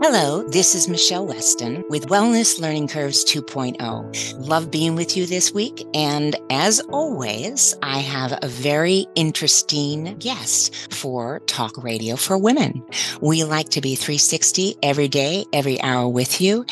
[0.00, 4.48] Hello, this is Michele Weston with Wellness Learning Curves 2.0.
[4.48, 5.84] Love being with you this week.
[5.92, 12.80] And as always, I have a very interesting guest for Talk Radio for Women.
[13.20, 16.64] We like to be 360 every day, every hour with you.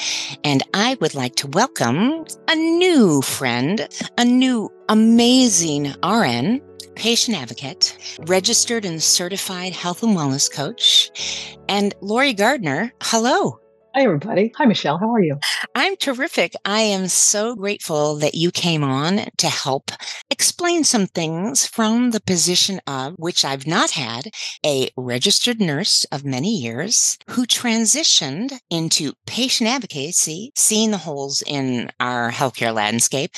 [0.44, 6.62] And I would like to welcome a new friend, a new amazing RN
[6.94, 7.96] patient advocate,
[8.26, 12.92] registered and certified health and wellness coach, and Lorie Gardner.
[13.02, 13.60] Hello.
[13.96, 14.52] Hi, everybody.
[14.58, 14.98] Hi, Michele.
[14.98, 15.38] How are you?
[15.74, 16.52] I'm terrific.
[16.66, 19.90] I am so grateful that you came on to help
[20.28, 24.34] explain some things from the position of which I've not had
[24.66, 31.90] a registered nurse of many years who transitioned into patient advocacy, seeing the holes in
[31.98, 33.30] our healthcare landscape,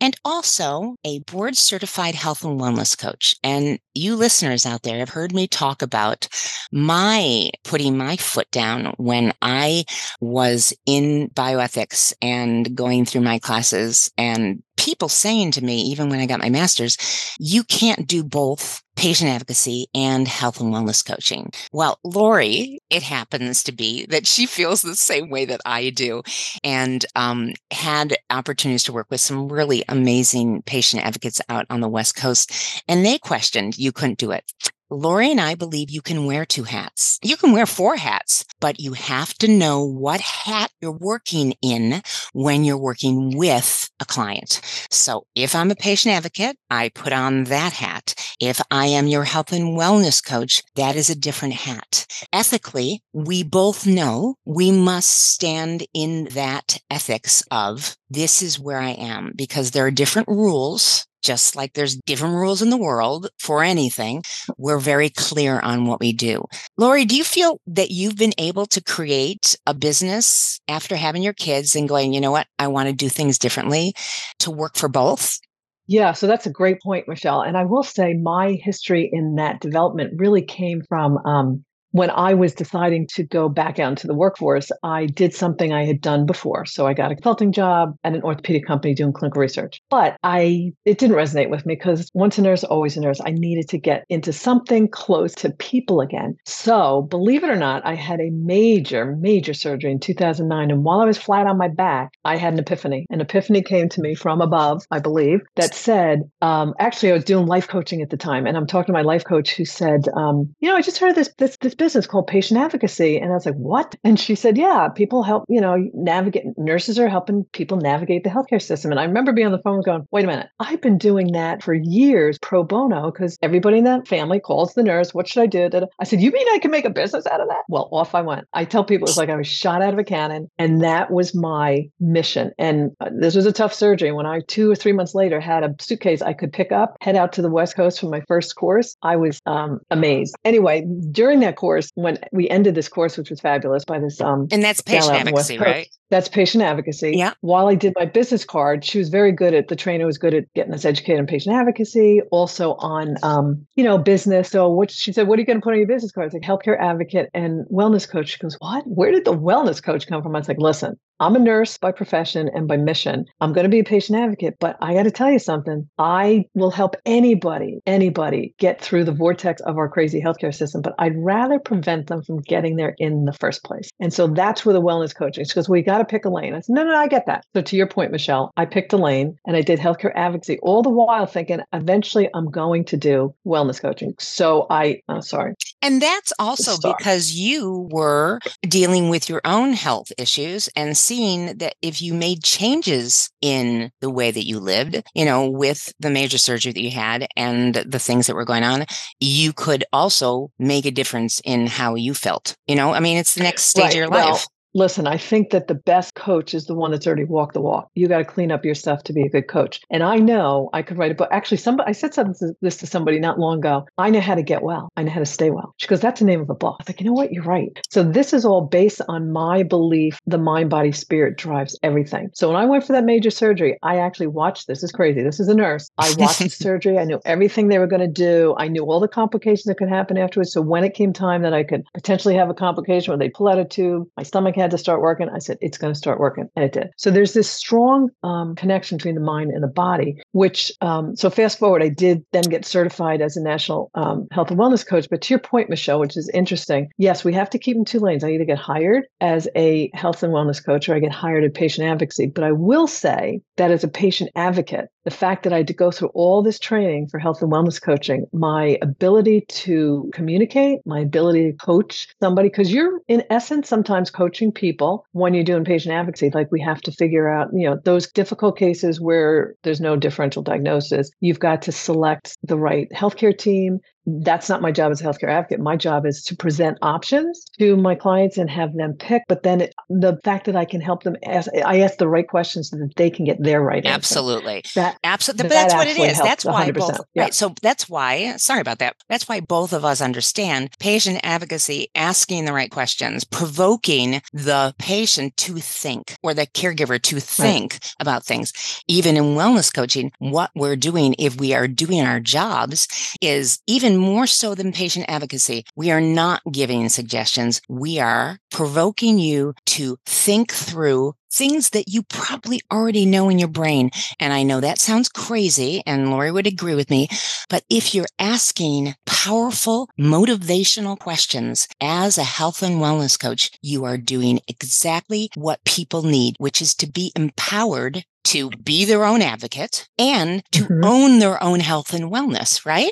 [0.00, 3.34] and also a board certified health and wellness coach.
[3.44, 6.26] And you listeners out there have heard me talk about
[6.72, 9.84] my putting my foot down when I
[10.20, 16.20] was in bioethics and going through my classes and people saying to me, even when
[16.20, 16.96] I got my master's,
[17.38, 21.50] you can't do both patient advocacy and health and wellness coaching.
[21.72, 26.22] Well, Lorie, it happens to be that she feels the same way that I do
[26.64, 31.88] and um, had opportunities to work with some really amazing patient advocates out on the
[31.88, 32.52] West Coast.
[32.88, 34.44] And they questioned you couldn't do it.
[34.88, 37.18] Lorie and I believe you can wear two hats.
[37.20, 42.02] You can wear four hats, but you have to know what hat you're working in
[42.32, 44.60] when you're working with a client.
[44.90, 48.14] So if I'm a patient advocate, I put on that hat.
[48.40, 52.06] If I am your health and wellness coach, that is a different hat.
[52.32, 58.90] Ethically, we both know we must stand in that ethics of this is where I
[58.90, 63.64] am because there are different rules just like there's different rules in the world for
[63.64, 64.22] anything,
[64.56, 66.44] we're very clear on what we do.
[66.78, 71.32] Lorie, do you feel that you've been able to create a business after having your
[71.32, 73.92] kids and going, you know what, I want to do things differently
[74.38, 75.40] to work for both?
[75.88, 77.42] Yeah, so that's a great point, Michele.
[77.42, 81.64] And I will say my history in that development really came from um,
[81.96, 85.86] when I was deciding to go back out into the workforce, I did something I
[85.86, 86.66] had done before.
[86.66, 89.80] So I got a consulting job at an orthopedic company doing clinical research.
[89.88, 93.18] But I it didn't resonate with me because once a nurse, always a nurse.
[93.24, 96.36] I needed to get into something close to people again.
[96.44, 100.70] So believe it or not, I had a major, major surgery in 2009.
[100.70, 103.06] And while I was flat on my back, I had an epiphany.
[103.08, 107.24] An epiphany came to me from above, I believe, that said, um, actually, I was
[107.24, 108.46] doing life coaching at the time.
[108.46, 111.14] And I'm talking to my life coach who said, um, you know, I just heard
[111.14, 113.18] this, this, this business called patient advocacy.
[113.18, 113.94] And I was like, what?
[114.02, 118.30] And she said, yeah, people help, you know, navigate, nurses are helping people navigate the
[118.30, 118.90] healthcare system.
[118.90, 121.62] And I remember being on the phone going, wait a minute, I've been doing that
[121.62, 125.14] for years pro bono because everybody in that family calls the nurse.
[125.14, 125.70] What should I do?
[125.98, 127.62] I said, you mean I can make a business out of that?
[127.68, 128.46] Well, off I went.
[128.52, 130.48] I tell people it's like I was shot out of a cannon.
[130.58, 132.52] And that was my mission.
[132.58, 134.12] And uh, this was a tough surgery.
[134.12, 137.16] When I, two or three months later, had a suitcase I could pick up, head
[137.16, 140.34] out to the West Coast for my first course, I was um, amazed.
[140.44, 144.48] Anyway, during that course, when we ended this course, which was fabulous by this um
[144.50, 145.88] and that's patient advocacy, right?
[146.08, 147.14] That's patient advocacy.
[147.16, 147.32] Yeah.
[147.40, 150.34] While I did my business card, she was very good at the trainer was good
[150.34, 154.48] at getting us educated on patient advocacy, also on um, you know, business.
[154.50, 156.26] So what she said, what are you going to put on your business card?
[156.26, 158.28] It's like healthcare advocate and wellness coach.
[158.28, 158.84] She goes, What?
[158.86, 160.36] Where did the wellness coach come from?
[160.36, 163.24] I was like, listen, I'm a nurse by profession and by mission.
[163.40, 165.88] I'm going to be a patient advocate, but I got to tell you something.
[165.98, 170.94] I will help anybody, anybody get through the vortex of our crazy healthcare system, but
[170.98, 173.88] I'd rather prevent them from getting there in the first place.
[173.98, 176.54] And so that's where the wellness coaching is because we got to pick a lane.
[176.54, 177.44] I said, no, no, I get that.
[177.54, 180.82] So to your point, Michele, I picked a lane and I did healthcare advocacy all
[180.82, 184.14] the while thinking eventually I'm going to do wellness coaching.
[184.18, 185.54] So I, oh, sorry.
[185.80, 191.74] And that's also because you were dealing with your own health issues and seeing that
[191.82, 196.38] if you made changes in the way that you lived, you know, with the major
[196.38, 198.84] surgery that you had and the things that were going on,
[199.20, 202.56] you could also make a difference in how you felt.
[202.66, 203.92] You know, I mean, it's the eh, next stage right.
[203.92, 204.46] of your well, life.
[204.76, 207.88] Listen, I think that the best coach is the one that's already walked the walk.
[207.94, 209.80] You got to clean up your stuff to be a good coach.
[209.88, 211.30] And I know I could write a book.
[211.32, 213.86] Actually, somebody I said something this to somebody not long ago.
[213.96, 214.90] I know how to get well.
[214.98, 215.72] I know how to stay well.
[215.78, 217.32] She goes, "That's the name of a book." I was like, "You know what?
[217.32, 220.20] You're right." So this is all based on my belief.
[220.26, 222.28] The mind, body, spirit drives everything.
[222.34, 224.66] So when I went for that major surgery, I actually watched.
[224.66, 225.22] This is crazy.
[225.22, 225.90] This is a nurse.
[225.96, 226.98] I watched the surgery.
[226.98, 228.54] I knew everything they were going to do.
[228.58, 230.52] I knew all the complications that could happen afterwards.
[230.52, 233.48] So when it came time that I could potentially have a complication where they pull
[233.48, 235.28] out a tube, my stomach had had to start working.
[235.28, 236.48] I said, it's going to start working.
[236.56, 236.88] And it did.
[236.96, 241.30] So there's this strong um, connection between the mind and the body, which, um, so
[241.30, 245.06] fast forward, I did then get certified as a national um, health and wellness coach.
[245.08, 248.00] But to your point, Michele, which is interesting, yes, we have to keep in two
[248.00, 248.24] lanes.
[248.24, 251.52] I either get hired as a health and wellness coach or I get hired in
[251.52, 252.26] patient advocacy.
[252.26, 255.72] But I will say that as a patient advocate, the fact that I had to
[255.72, 260.98] go through all this training for health and wellness coaching, my ability to communicate, my
[260.98, 265.94] ability to coach somebody, because you're in essence sometimes coaching people when you're doing patient
[265.94, 266.30] advocacy.
[266.34, 270.42] Like we have to figure out, you know, those difficult cases where there's no differential
[270.42, 271.08] diagnosis.
[271.20, 275.28] You've got to select the right healthcare team that's not my job as a healthcare
[275.28, 275.60] advocate.
[275.60, 279.22] My job is to present options to my clients and have them pick.
[279.28, 282.26] But then it, the fact that I can help them ask, I ask the right
[282.26, 283.94] questions so that they can get their right answer.
[283.94, 284.62] Absolutely.
[284.74, 285.48] That absolutely.
[285.48, 286.18] That's what it is.
[286.18, 286.74] That's why 100%.
[286.74, 287.00] both.
[287.14, 287.22] Yeah.
[287.24, 287.34] Right.
[287.34, 288.36] So that's why.
[288.36, 288.96] Sorry about that.
[289.08, 295.36] That's why both of us understand patient advocacy, asking the right questions, provoking the patient
[295.38, 297.94] to think or the caregiver to think right.
[297.98, 298.52] about things.
[298.86, 303.95] Even in wellness coaching, what we're doing if we are doing our jobs is even
[303.98, 307.60] more so than patient advocacy, we are not giving suggestions.
[307.68, 313.48] We are provoking you to think through things that you probably already know in your
[313.48, 313.90] brain.
[314.18, 317.08] And I know that sounds crazy, and Lorie would agree with me.
[317.48, 323.98] But if you're asking powerful, motivational questions as a health and wellness coach, you are
[323.98, 329.88] doing exactly what people need, which is to be empowered to be their own advocate
[329.98, 330.84] and to mm-hmm.
[330.84, 332.90] own their own health and wellness, right?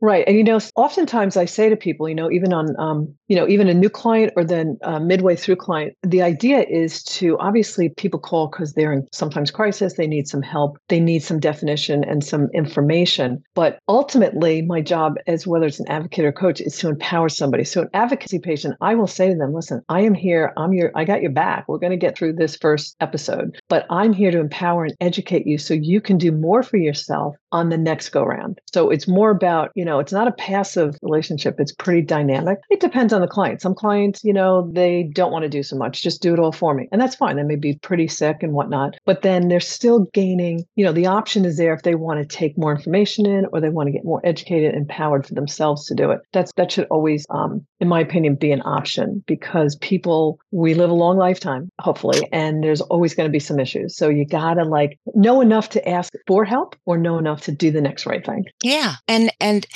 [0.00, 0.24] Right.
[0.26, 3.48] And, you know, oftentimes I say to people, you know, even on, um, you know,
[3.48, 7.88] even a new client or then uh, midway through client, the idea is to obviously
[7.88, 12.04] people call because they're in sometimes crisis, they need some help, they need some definition
[12.04, 13.42] and some information.
[13.54, 17.64] But ultimately, my job as whether it's an advocate or coach is to empower somebody.
[17.64, 20.90] So, an advocacy patient, I will say to them, listen, I am here, I'm your,
[20.94, 21.64] I got your back.
[21.68, 25.46] We're going to get through this first episode, but I'm here to empower and educate
[25.46, 28.58] you so you can do more for yourself on the next go round.
[28.72, 31.56] So, it's more about about, you know, it's not a passive relationship.
[31.58, 32.58] It's pretty dynamic.
[32.70, 33.60] It depends on the client.
[33.60, 36.52] Some clients, you know, they don't want to do so much, just do it all
[36.52, 36.88] for me.
[36.92, 37.36] And that's fine.
[37.36, 41.06] They may be pretty sick and whatnot, but then they're still gaining, you know, the
[41.06, 43.92] option is there if they want to take more information in or they want to
[43.92, 46.20] get more educated, empowered for themselves to do it.
[46.32, 50.90] That's that should always, um, in my opinion, be an option because people, we live
[50.90, 53.96] a long lifetime, hopefully, and there's always going to be some issues.
[53.96, 57.70] So you gotta like know enough to ask for help or know enough to do
[57.70, 58.44] the next right thing.
[58.62, 58.94] Yeah.
[59.08, 59.66] And and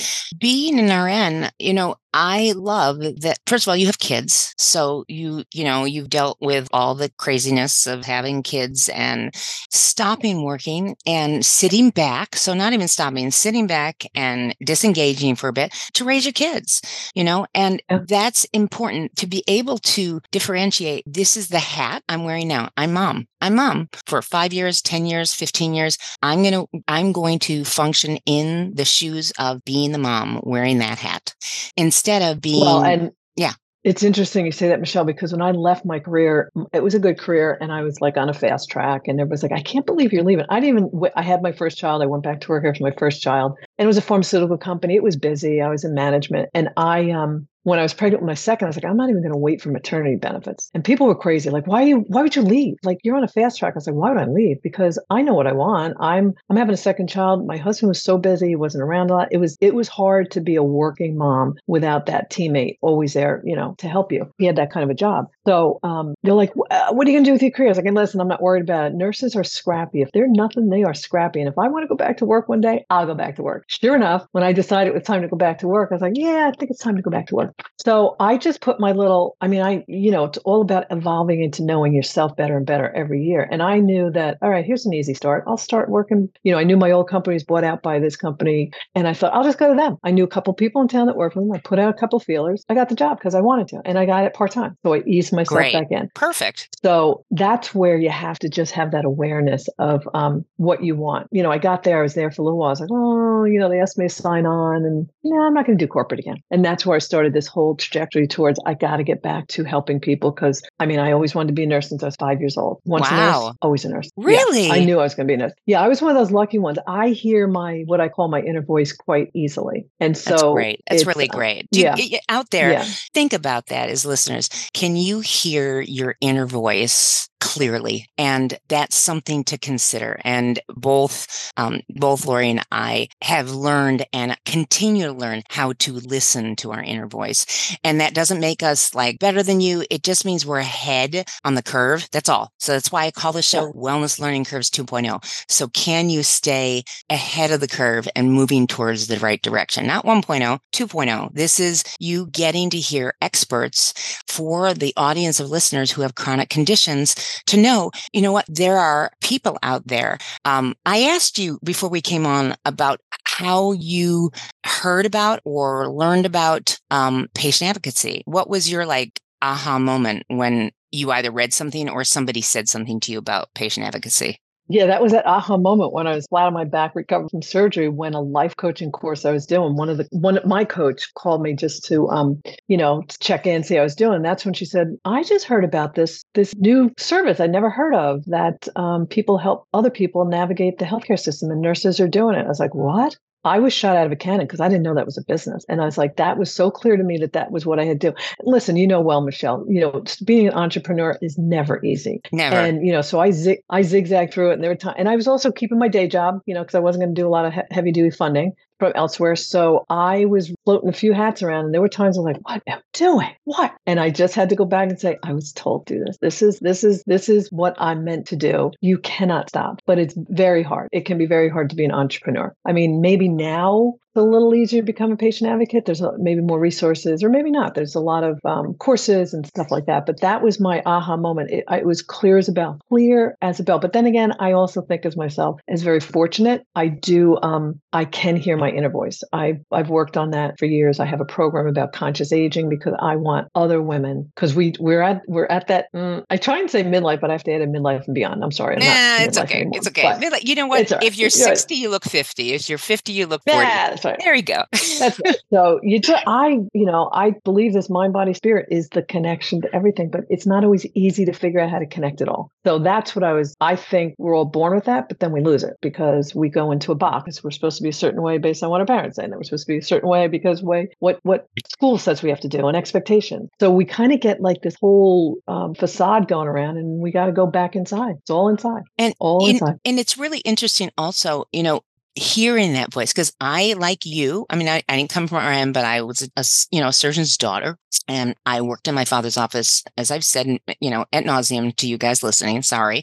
[0.40, 3.38] being an RN, you know, I love that.
[3.46, 4.54] First of all, you have kids.
[4.56, 9.34] So you, you know, you've dealt with all the craziness of having kids and
[9.70, 12.36] stopping working and sitting back.
[12.36, 16.80] So not even stopping, sitting back and disengaging for a bit to raise your kids,
[17.14, 18.00] you know, and oh.
[18.06, 21.04] that's important to be able to differentiate.
[21.06, 22.70] This is the hat I'm wearing now.
[22.76, 23.26] I'm mom.
[23.40, 25.98] I'm mom for five years, 10 years, 15 years.
[26.22, 30.78] I'm going to, I'm going to function in the shoes of being the mom wearing
[30.78, 31.34] that hat.
[31.76, 33.52] And instead of being well and yeah.
[33.82, 36.98] it's interesting you say that michele because when i left my career it was a
[37.00, 39.60] good career and i was like on a fast track and it was like i
[39.60, 40.44] can't believe you're leaving.
[40.48, 42.92] I didn't even i had my first child i went back to work after my
[42.92, 46.48] first child and it was a pharmaceutical company it was busy i was in management
[46.54, 49.10] and i um when I was pregnant with my second, I was like, I'm not
[49.10, 50.70] even going to wait for maternity benefits.
[50.74, 52.04] And people were crazy, like, why you?
[52.08, 52.76] Why would you leave?
[52.82, 53.74] Like, you're on a fast track.
[53.74, 54.62] I was like, why would I leave?
[54.62, 55.96] Because I know what I want.
[56.00, 57.46] I'm I'm having a second child.
[57.46, 59.28] My husband was so busy, he wasn't around a lot.
[59.30, 63.42] It was it was hard to be a working mom without that teammate always there,
[63.44, 64.30] you know, to help you.
[64.38, 65.26] He had that kind of a job.
[65.46, 67.68] So um, they're like, what are you going to do with your career?
[67.68, 68.94] I was like, listen, I'm not worried about it.
[68.94, 70.02] Nurses are scrappy.
[70.02, 71.40] If they're nothing, they are scrappy.
[71.40, 73.42] And if I want to go back to work one day, I'll go back to
[73.42, 73.64] work.
[73.66, 76.02] Sure enough, when I decided it was time to go back to work, I was
[76.02, 77.57] like, yeah, I think it's time to go back to work.
[77.76, 81.42] So I just put my little, I mean, I, you know, it's all about evolving
[81.42, 83.48] into knowing yourself better and better every year.
[83.50, 85.44] And I knew that, all right, here's an easy start.
[85.46, 86.28] I'll start working.
[86.42, 88.72] You know, I knew my old company was bought out by this company.
[88.94, 89.96] And I thought, I'll just go to them.
[90.02, 91.52] I knew a couple people in town that worked with them.
[91.52, 92.64] I put out a couple feelers.
[92.68, 93.80] I got the job because I wanted to.
[93.84, 94.76] And I got it part time.
[94.84, 95.72] So I eased myself Great.
[95.72, 96.10] back in.
[96.14, 96.68] Perfect.
[96.82, 101.28] So that's where you have to just have that awareness of um, what you want.
[101.30, 102.68] You know, I got there, I was there for a little while.
[102.68, 105.54] I was like, oh, you know, they asked me to sign on and no, I'm
[105.54, 106.36] not going to do corporate again.
[106.50, 109.64] And that's where I started this whole trajectory towards I got to get back to
[109.64, 112.16] helping people because I mean, I always wanted to be a nurse since I was
[112.16, 112.80] five years old.
[112.84, 113.16] Once wow.
[113.16, 114.10] a nurse, always a nurse.
[114.16, 114.66] Really?
[114.66, 115.52] Yeah, I knew I was going to be a nurse.
[115.66, 116.78] Yeah, I was one of those lucky ones.
[116.86, 119.86] I hear my, what I call my inner voice quite easily.
[120.00, 120.82] And so That's great.
[120.88, 121.68] That's really uh, great.
[121.70, 121.96] Do yeah.
[121.96, 122.84] You, out there, yeah.
[123.14, 124.48] think about that as listeners.
[124.74, 128.06] Can you hear your inner voice clearly.
[128.18, 130.20] And that's something to consider.
[130.22, 135.94] And both, um, both Lorie and I have learned and continue to learn how to
[135.94, 137.74] listen to our inner voice.
[137.82, 139.82] And that doesn't make us like better than you.
[139.88, 142.06] It just means we're ahead on the curve.
[142.12, 142.52] That's all.
[142.58, 143.72] So that's why I call the show yeah.
[143.72, 145.24] Wellness Learning Curves 2.0.
[145.50, 149.86] So can you stay ahead of the curve and moving towards the right direction?
[149.86, 151.32] Not 1.0, 2.0.
[151.32, 156.50] This is you getting to hear experts for the audience of listeners who have chronic
[156.50, 160.18] conditions to know, you know what, there are people out there.
[160.44, 164.30] Um, I asked you before we came on about how you
[164.64, 168.22] heard about or learned about um, patient advocacy.
[168.24, 172.98] What was your like aha moment when you either read something or somebody said something
[173.00, 174.40] to you about patient advocacy?
[174.70, 177.40] Yeah, that was that aha moment when I was flat on my back, recovered from
[177.40, 177.88] surgery.
[177.88, 181.12] When a life coaching course I was doing, one of the one of my coach
[181.14, 184.20] called me just to um, you know, check in, see how I was doing.
[184.20, 187.94] That's when she said, "I just heard about this this new service I never heard
[187.94, 192.36] of that um, people help other people navigate the healthcare system, and nurses are doing
[192.36, 194.82] it." I was like, "What?" I was shot out of a cannon because I didn't
[194.82, 195.64] know that was a business.
[195.68, 197.84] And I was like, that was so clear to me that that was what I
[197.84, 198.16] had to do.
[198.42, 202.20] Listen, you know well, Michele, you know, being an entrepreneur is never easy.
[202.32, 202.56] Never.
[202.56, 205.08] And, you know, so I, zig- I zigzagged through it and there were times, and
[205.08, 207.26] I was also keeping my day job, you know, because I wasn't going to do
[207.26, 209.36] a lot of he- heavy duty funding from elsewhere.
[209.36, 212.48] So I was floating a few hats around, and there were times I was like,
[212.48, 213.30] "What am I doing?
[213.44, 216.04] What?" And I just had to go back and say, "I was told to do
[216.04, 216.18] this.
[216.18, 218.70] This is this is this is what I'm meant to do.
[218.80, 220.88] You cannot stop." But it's very hard.
[220.92, 222.54] It can be very hard to be an entrepreneur.
[222.66, 225.84] I mean, maybe now a little easier to become a patient advocate.
[225.86, 227.74] There's a, maybe more resources, or maybe not.
[227.74, 230.06] There's a lot of um, courses and stuff like that.
[230.06, 231.50] But that was my aha moment.
[231.50, 233.78] It, it, was clear as a bell, clear as a bell.
[233.78, 236.64] But then again, I also think as myself as very fortunate.
[236.74, 237.38] I do.
[237.42, 239.22] Um, I can hear my inner voice.
[239.32, 241.00] I I've worked on that for years.
[241.00, 245.02] I have a program about conscious aging because I want other women because we we're
[245.02, 245.86] at we're at that.
[245.94, 248.42] Mm, I try and say midlife, but I have to add a midlife and beyond.
[248.42, 248.76] I'm sorry.
[248.76, 249.60] I'm nah, it's okay.
[249.60, 250.02] Anymore, it's okay.
[250.02, 250.90] Midlife, You know what?
[250.90, 251.02] Right.
[251.02, 252.52] If you're 60, you look 50.
[252.52, 253.60] If you're 50, you look 40.
[253.60, 254.20] Yeah, right.
[254.22, 254.64] There you go.
[254.72, 255.36] That's right.
[255.50, 259.62] So you just, I, you know, I believe this mind, body, spirit is the connection
[259.62, 262.50] to everything, but it's not always easy to figure out how to connect it all.
[262.66, 265.40] So that's what I was, I think we're all born with that, but then we
[265.40, 267.42] lose it because we go into a box.
[267.42, 269.24] We're supposed to be a certain way based on what our parents say.
[269.24, 272.28] And we're supposed to be a certain way because way what, what school says we
[272.28, 273.48] have to do and expectations.
[273.60, 277.26] So we kind of get like this whole um, facade going around and we got
[277.26, 278.16] to go back inside.
[278.20, 278.82] It's all inside.
[278.98, 279.76] And all in, inside.
[279.84, 281.82] And it's really interesting also, you know,
[282.18, 285.72] hearing that voice because I, like you, I mean, I, I didn't come from RN,
[285.72, 289.36] but I was a, you know a surgeon's daughter, and I worked in my father's
[289.36, 292.62] office, as I've said, you know, at nauseum to you guys listening.
[292.62, 293.02] Sorry,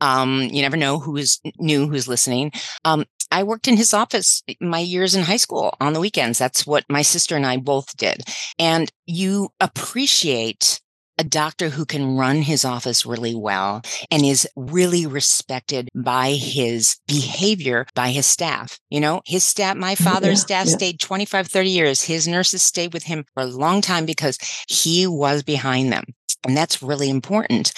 [0.00, 2.52] um, you never know who's new, who's listening.
[2.84, 6.38] Um, I worked in his office my years in high school on the weekends.
[6.38, 8.22] That's what my sister and I both did,
[8.58, 10.80] and you appreciate
[11.18, 16.98] a doctor who can run his office really well and is really respected by his
[17.06, 18.78] behavior by his staff.
[18.90, 20.76] You know, his staff, my mm, father's yeah, staff yeah.
[20.76, 22.02] stayed 25, 30 years.
[22.02, 26.04] His nurses stayed with him for a long time because he was behind them.
[26.46, 27.72] And that's really important.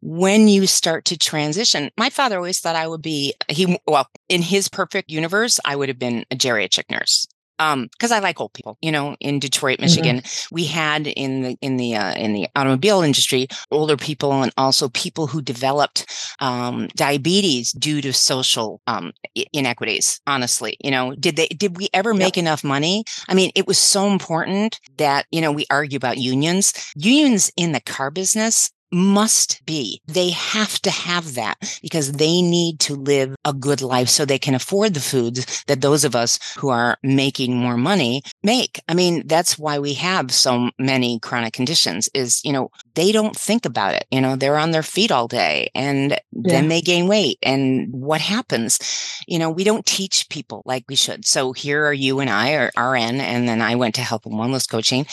[0.00, 4.40] When you start to transition, my father always thought I would be, he, well, in
[4.40, 7.26] his perfect universe, I would have been a geriatric nurse
[7.58, 9.84] um because i like old people you know in detroit mm-hmm.
[9.84, 10.54] michigan mm-hmm.
[10.54, 14.88] we had in the in the uh, in the automobile industry older people and also
[14.90, 16.06] people who developed
[16.40, 19.12] um diabetes due to social um
[19.52, 22.42] inequities honestly you know did they did we ever make yep.
[22.42, 26.92] enough money i mean it was so important that you know we argue about unions
[26.96, 30.00] unions in the car business must be.
[30.06, 34.38] They have to have that because they need to live a good life so they
[34.38, 38.80] can afford the foods that those of us who are making more money make.
[38.88, 43.36] I mean, that's why we have so many chronic conditions is, you know, they don't
[43.36, 44.06] think about it.
[44.10, 46.18] You know, they're on their feet all day and yeah.
[46.32, 47.38] then they gain weight.
[47.42, 48.78] And what happens?
[49.26, 51.26] You know, we don't teach people like we should.
[51.26, 54.34] So here are you and I are RN, and then I went to health and
[54.34, 55.06] wellness coaching.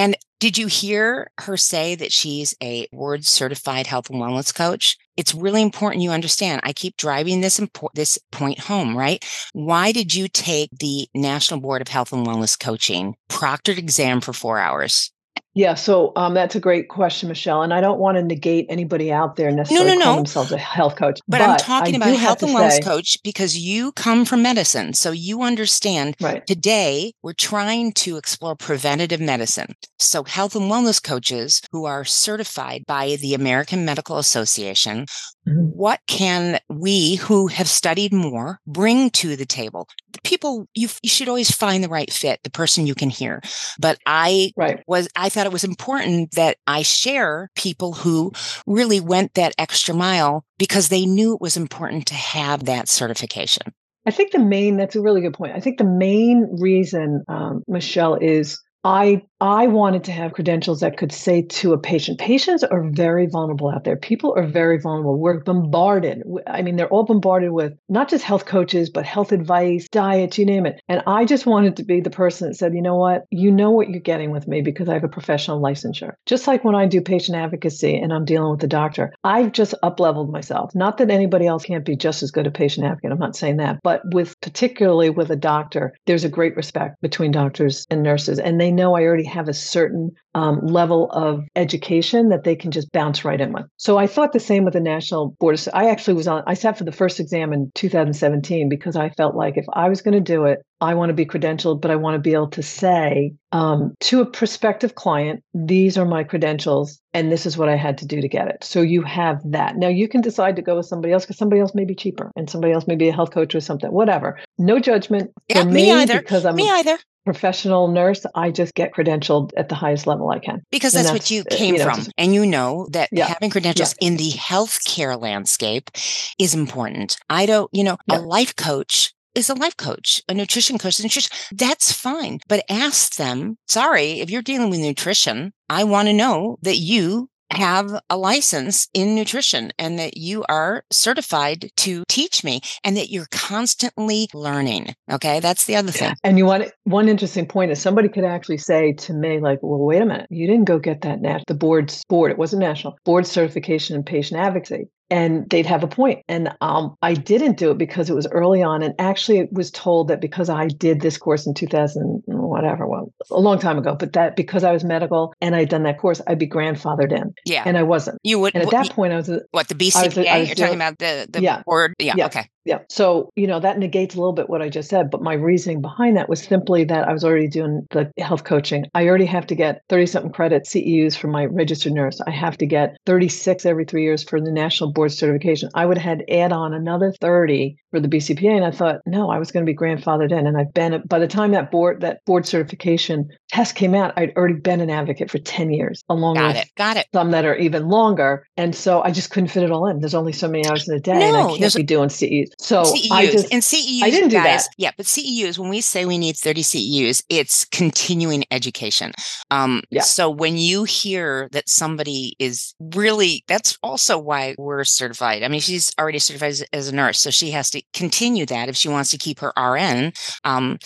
[0.00, 4.96] And did you hear her say that she's a board certified health and wellness coach?
[5.18, 6.62] It's really important you understand.
[6.64, 9.22] I keep driving this impo- this point home, right?
[9.52, 14.32] Why did you take the National Board of Health and Wellness Coaching proctored exam for
[14.32, 15.12] 4 hours?
[15.54, 17.62] Yeah, so um, that's a great question, Michele.
[17.62, 20.16] And I don't want to negate anybody out there necessarily no, no, no.
[20.16, 21.20] themselves a health coach.
[21.26, 24.24] But, but I'm talking I about a health and wellness say, coach because you come
[24.24, 24.94] from medicine.
[24.94, 26.46] So you understand right.
[26.46, 29.74] today we're trying to explore preventative medicine.
[29.98, 35.06] So health and wellness coaches who are certified by the American Medical Association.
[35.46, 39.88] What can we who have studied more bring to the table?
[40.12, 43.40] The people you, you should always find the right fit, the person you can hear.
[43.78, 44.82] But I right.
[44.86, 48.32] was I thought it was important that I share people who
[48.66, 53.72] really went that extra mile because they knew it was important to have that certification.
[54.06, 55.52] I think the main, that's a really good point.
[55.54, 60.98] I think the main reason, um, Michele, is I I wanted to have credentials that
[60.98, 63.96] could say to a patient, patients are very vulnerable out there.
[63.96, 65.18] People are very vulnerable.
[65.18, 66.22] We're bombarded.
[66.46, 70.44] I mean, they're all bombarded with not just health coaches, but health advice, diets, you
[70.44, 70.82] name it.
[70.88, 73.24] And I just wanted to be the person that said, you know what?
[73.30, 76.12] You know what you're getting with me because I have a professional licensure.
[76.26, 79.74] Just like when I do patient advocacy and I'm dealing with the doctor, I've just
[79.82, 80.74] up leveled myself.
[80.74, 83.10] Not that anybody else can't be just as good a patient advocate.
[83.10, 83.80] I'm not saying that.
[83.82, 88.38] But with particularly with a doctor, there's a great respect between doctors and nurses.
[88.38, 92.70] And they know I already have a certain um, level of education that they can
[92.70, 93.64] just bounce right in with.
[93.76, 95.54] So I thought the same with the National Board.
[95.54, 99.10] Of, I actually was on, I sat for the first exam in 2017 because I
[99.10, 101.90] felt like if I was going to do it, I want to be credentialed, but
[101.90, 106.24] I want to be able to say um, to a prospective client, these are my
[106.24, 108.64] credentials, and this is what I had to do to get it.
[108.64, 109.76] So you have that.
[109.76, 112.30] Now you can decide to go with somebody else because somebody else may be cheaper
[112.34, 114.38] and somebody else may be a health coach or something, whatever.
[114.58, 116.20] No judgment yeah, for me, me either.
[116.20, 120.38] because I'm me either professional nurse, I just get credentialed at the highest level I
[120.38, 120.62] can.
[120.70, 122.06] Because that's, that's what you uh, came you know, from.
[122.16, 123.26] And you know that yeah.
[123.26, 124.08] having credentials yeah.
[124.08, 125.90] in the healthcare landscape
[126.38, 127.16] is important.
[127.28, 128.18] I don't, you know, yeah.
[128.18, 131.30] a life coach is a life coach, a nutrition coach, is nutrition.
[131.52, 132.40] That's fine.
[132.48, 137.28] But ask them, sorry, if you're dealing with nutrition, I want to know that you
[137.50, 143.10] have a license in nutrition and that you are certified to teach me and that
[143.10, 144.94] you're constantly learning.
[145.10, 145.40] Okay.
[145.40, 146.14] That's the other thing.
[146.24, 149.78] And you want one interesting point is somebody could actually say to me, like, well,
[149.78, 152.30] wait a minute, you didn't go get that nat the board's board.
[152.30, 156.22] It wasn't national board certification in patient advocacy and they'd have a point.
[156.28, 158.82] And um, I didn't do it because it was early on.
[158.82, 163.12] And actually, it was told that because I did this course in 2000, whatever, well,
[163.30, 166.20] a long time ago, but that because I was medical and I'd done that course,
[166.26, 167.32] I'd be grandfathered in.
[167.44, 167.62] Yeah.
[167.64, 168.18] And I wasn't.
[168.22, 168.54] You would.
[168.54, 169.30] And at that point, I was.
[169.52, 169.96] What, the BCPA?
[169.96, 171.62] I was, I was You're talking about the, the yeah.
[171.64, 171.94] board?
[171.98, 172.14] Yeah.
[172.16, 172.26] yeah.
[172.26, 172.48] Okay.
[172.64, 172.80] Yeah.
[172.90, 175.10] So, you know, that negates a little bit what I just said.
[175.10, 178.84] But my reasoning behind that was simply that I was already doing the health coaching.
[178.94, 182.20] I already have to get 30 something credit CEUs for my registered nurse.
[182.26, 185.70] I have to get 36 every three years for the national board certification.
[185.74, 188.56] I would have had add on another 30 for the BCPA.
[188.56, 190.46] And I thought, no, I was going to be grandfathered in.
[190.46, 194.32] And I've been, by the time that board, that board certification test came out, I'd
[194.36, 196.70] already been an advocate for 10 years, along Got with it.
[196.76, 197.06] Got it.
[197.14, 198.46] some that are even longer.
[198.56, 200.00] And so I just couldn't fit it all in.
[200.00, 201.18] There's only so many hours in a day.
[201.18, 202.48] No, and I can't be doing CEUs.
[202.58, 203.10] So CEUs.
[203.10, 204.68] I just, and CEUs, I didn't guys, do that.
[204.78, 209.12] Yeah, but CEUs, when we say we need 30 CEUs, it's continuing education.
[209.50, 210.02] Um, yeah.
[210.02, 215.42] So when you hear that somebody is really, that's also why we're certified.
[215.42, 218.68] I mean, she's already certified as, as a nurse, so she has to continue that
[218.68, 220.12] if she wants to keep her RN.
[220.44, 220.78] Um,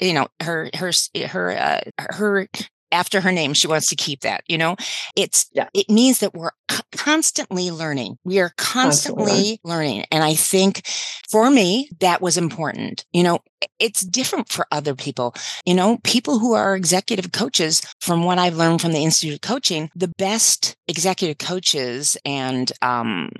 [0.00, 2.48] you know, her her her uh, her
[2.92, 4.76] after her name she wants to keep that you know?
[5.16, 5.68] It's yeah.
[5.74, 6.52] it means that we're
[6.92, 8.18] constantly learning.
[8.24, 10.04] We are constantly, constantly learning.
[10.10, 10.86] And i think
[11.30, 13.04] for me that was important.
[13.12, 13.40] You know
[13.78, 15.34] it's different for other people.
[15.64, 19.40] You know people who are executive coaches from what i've learned from the institute of
[19.40, 23.30] coaching the best executive coaches and um,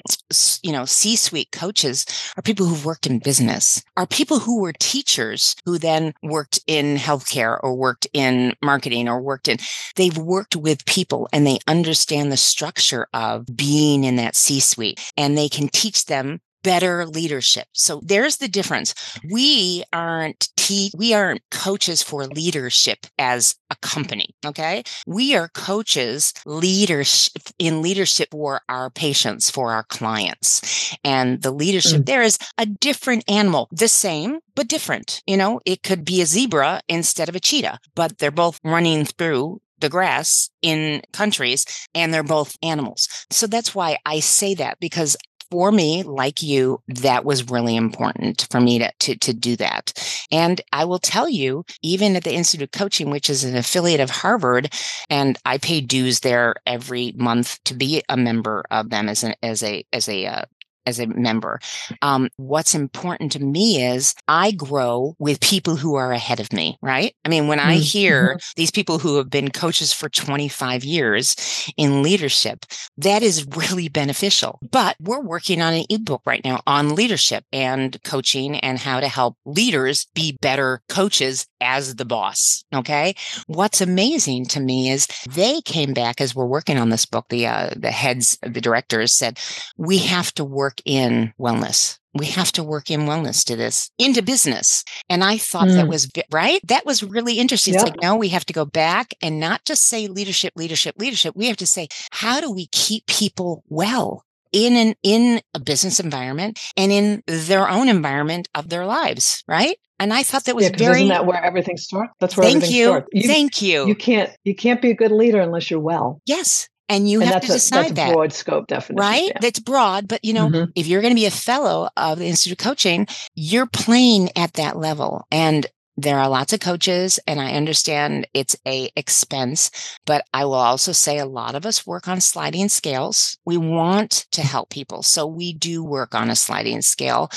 [0.62, 5.54] you know c-suite coaches are people who've worked in business are people who were teachers
[5.64, 9.58] who then worked in healthcare or worked in marketing or worked in
[9.96, 15.36] they've worked with people and they understand the structure of being in that c-suite and
[15.36, 17.66] they can teach them better leadership.
[17.72, 18.94] So there's the difference.
[19.30, 24.82] We aren't te- we aren't coaches for leadership as a company, okay?
[25.06, 30.96] We are coaches leadership in leadership for our patients, for our clients.
[31.04, 32.06] And the leadership mm.
[32.06, 35.22] there is a different animal, the same but different.
[35.26, 39.04] You know, it could be a zebra instead of a cheetah, but they're both running
[39.04, 43.08] through the grass in countries and they're both animals.
[43.30, 45.16] So that's why I say that because
[45.52, 49.92] for me, like you, that was really important for me to, to, to do that.
[50.32, 54.00] And I will tell you, even at the Institute of Coaching, which is an affiliate
[54.00, 54.72] of Harvard,
[55.10, 59.34] and I pay dues there every month to be a member of them as an
[59.42, 60.44] as a as a uh,
[60.86, 61.60] as a member.
[62.02, 66.78] Um, what's important to me is I grow with people who are ahead of me,
[66.82, 67.14] right?
[67.24, 68.54] I mean, when I Mm, hear mhm.
[68.56, 71.36] these people who have been coaches for 25 years
[71.76, 72.64] in leadership,
[72.98, 74.58] that is really beneficial.
[74.70, 79.08] But we're working on an ebook right now on leadership and coaching and how to
[79.08, 82.64] help leaders be better coaches as the boss.
[82.74, 83.14] Okay.
[83.46, 87.26] What's amazing to me is they came back as we're working on this book.
[87.28, 89.38] The uh, the heads, the directors said
[89.76, 91.98] we have to work in wellness.
[92.14, 94.84] We have to work in wellness to this into business.
[95.08, 95.88] And I thought that Mm.
[95.88, 96.60] was right.
[96.68, 97.74] That was really interesting.
[97.74, 101.34] It's like, no, we have to go back and not just say leadership, leadership, leadership.
[101.34, 104.24] We have to say, how do we keep people well?
[104.52, 109.78] In an in a business environment and in their own environment of their lives, right?
[109.98, 112.12] And I thought that was Yeah, very isn't that where everything starts?
[112.20, 112.84] That's where thank everything you.
[112.88, 113.08] starts.
[113.12, 113.86] You, Thank you.
[113.86, 116.20] you can't you can't be a good leader unless you're well.
[116.26, 116.68] yes.
[116.92, 118.12] And you and have that's to a that's decide a that.
[118.12, 118.96] broad scope definition.
[118.96, 119.26] right?
[119.28, 119.38] Yeah.
[119.40, 120.72] That's broad, but you know, Mhm.
[120.76, 124.52] if you're going to be a fellow of the Institute of Coaching, you're playing at
[124.54, 125.26] that level.
[125.30, 125.66] And
[125.98, 129.70] there are lots of coaches and I understand it's a expense,
[130.06, 133.36] but I will also say a lot of us work on sliding scales.
[133.44, 135.02] We want to help people.
[135.02, 137.30] So we do work on a sliding scale.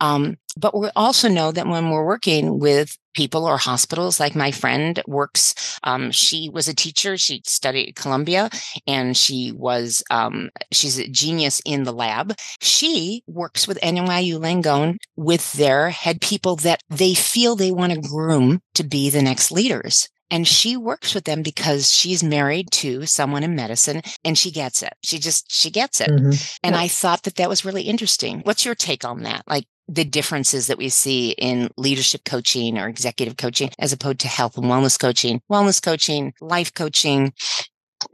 [0.00, 4.50] Um, but we also know that when we're working with people or hospitals, like my
[4.50, 7.16] friend works, um, she was a teacher.
[7.16, 8.50] She studied at Columbia
[8.86, 12.34] and she was um, she's a genius in the lab.
[12.60, 18.00] She works with NYU Langone with their head people that they feel they want to
[18.00, 20.08] groom to be the next leaders.
[20.32, 24.80] And she works with them because she's married to someone in medicine and she gets
[24.80, 24.92] it.
[25.02, 26.08] She just, she gets it.
[26.08, 26.58] Mhm.
[26.62, 26.82] And Yeah.
[26.82, 28.40] I thought that that was really interesting.
[28.44, 29.42] What's your take on that?
[29.48, 34.28] Like the differences that we see in leadership coaching or executive coaching as opposed to
[34.28, 37.32] health and wellness coaching, wellness coaching, life coaching.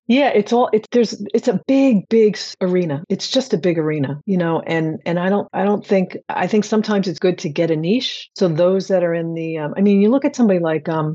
[0.09, 3.05] Yeah, it's all it's there's it's a big big arena.
[3.09, 6.47] It's just a big arena, you know, and and I don't I don't think I
[6.47, 8.31] think sometimes it's good to get a niche.
[8.35, 11.13] So those that are in the um, I mean, you look at somebody like um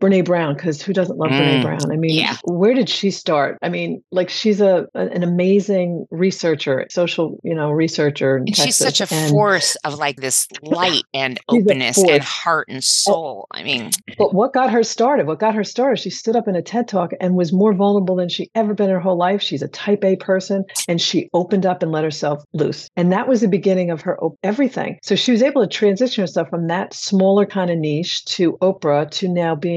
[0.00, 1.92] Brene Brown because who doesn't love Brene Mm, Brown?
[1.92, 2.36] I mean, yeah.
[2.44, 3.58] where did she start?
[3.62, 9.00] I mean, like she's a an amazing researcher, social, you know, researcher And she's such
[9.00, 13.46] a and force of like this light and openness and heart and soul.
[13.50, 15.26] I mean, But what got her started?
[15.26, 15.98] What got her started?
[16.00, 18.88] She stood up in a TED talk and was more vulnerable than she ever been
[18.88, 19.42] in her whole life.
[19.42, 22.88] She's a type A person and she opened up and let herself loose.
[22.96, 24.98] And that was the beginning of her op- everything.
[25.02, 29.10] So she was able to transition herself from that smaller kind of niche to Oprah
[29.12, 29.73] to now being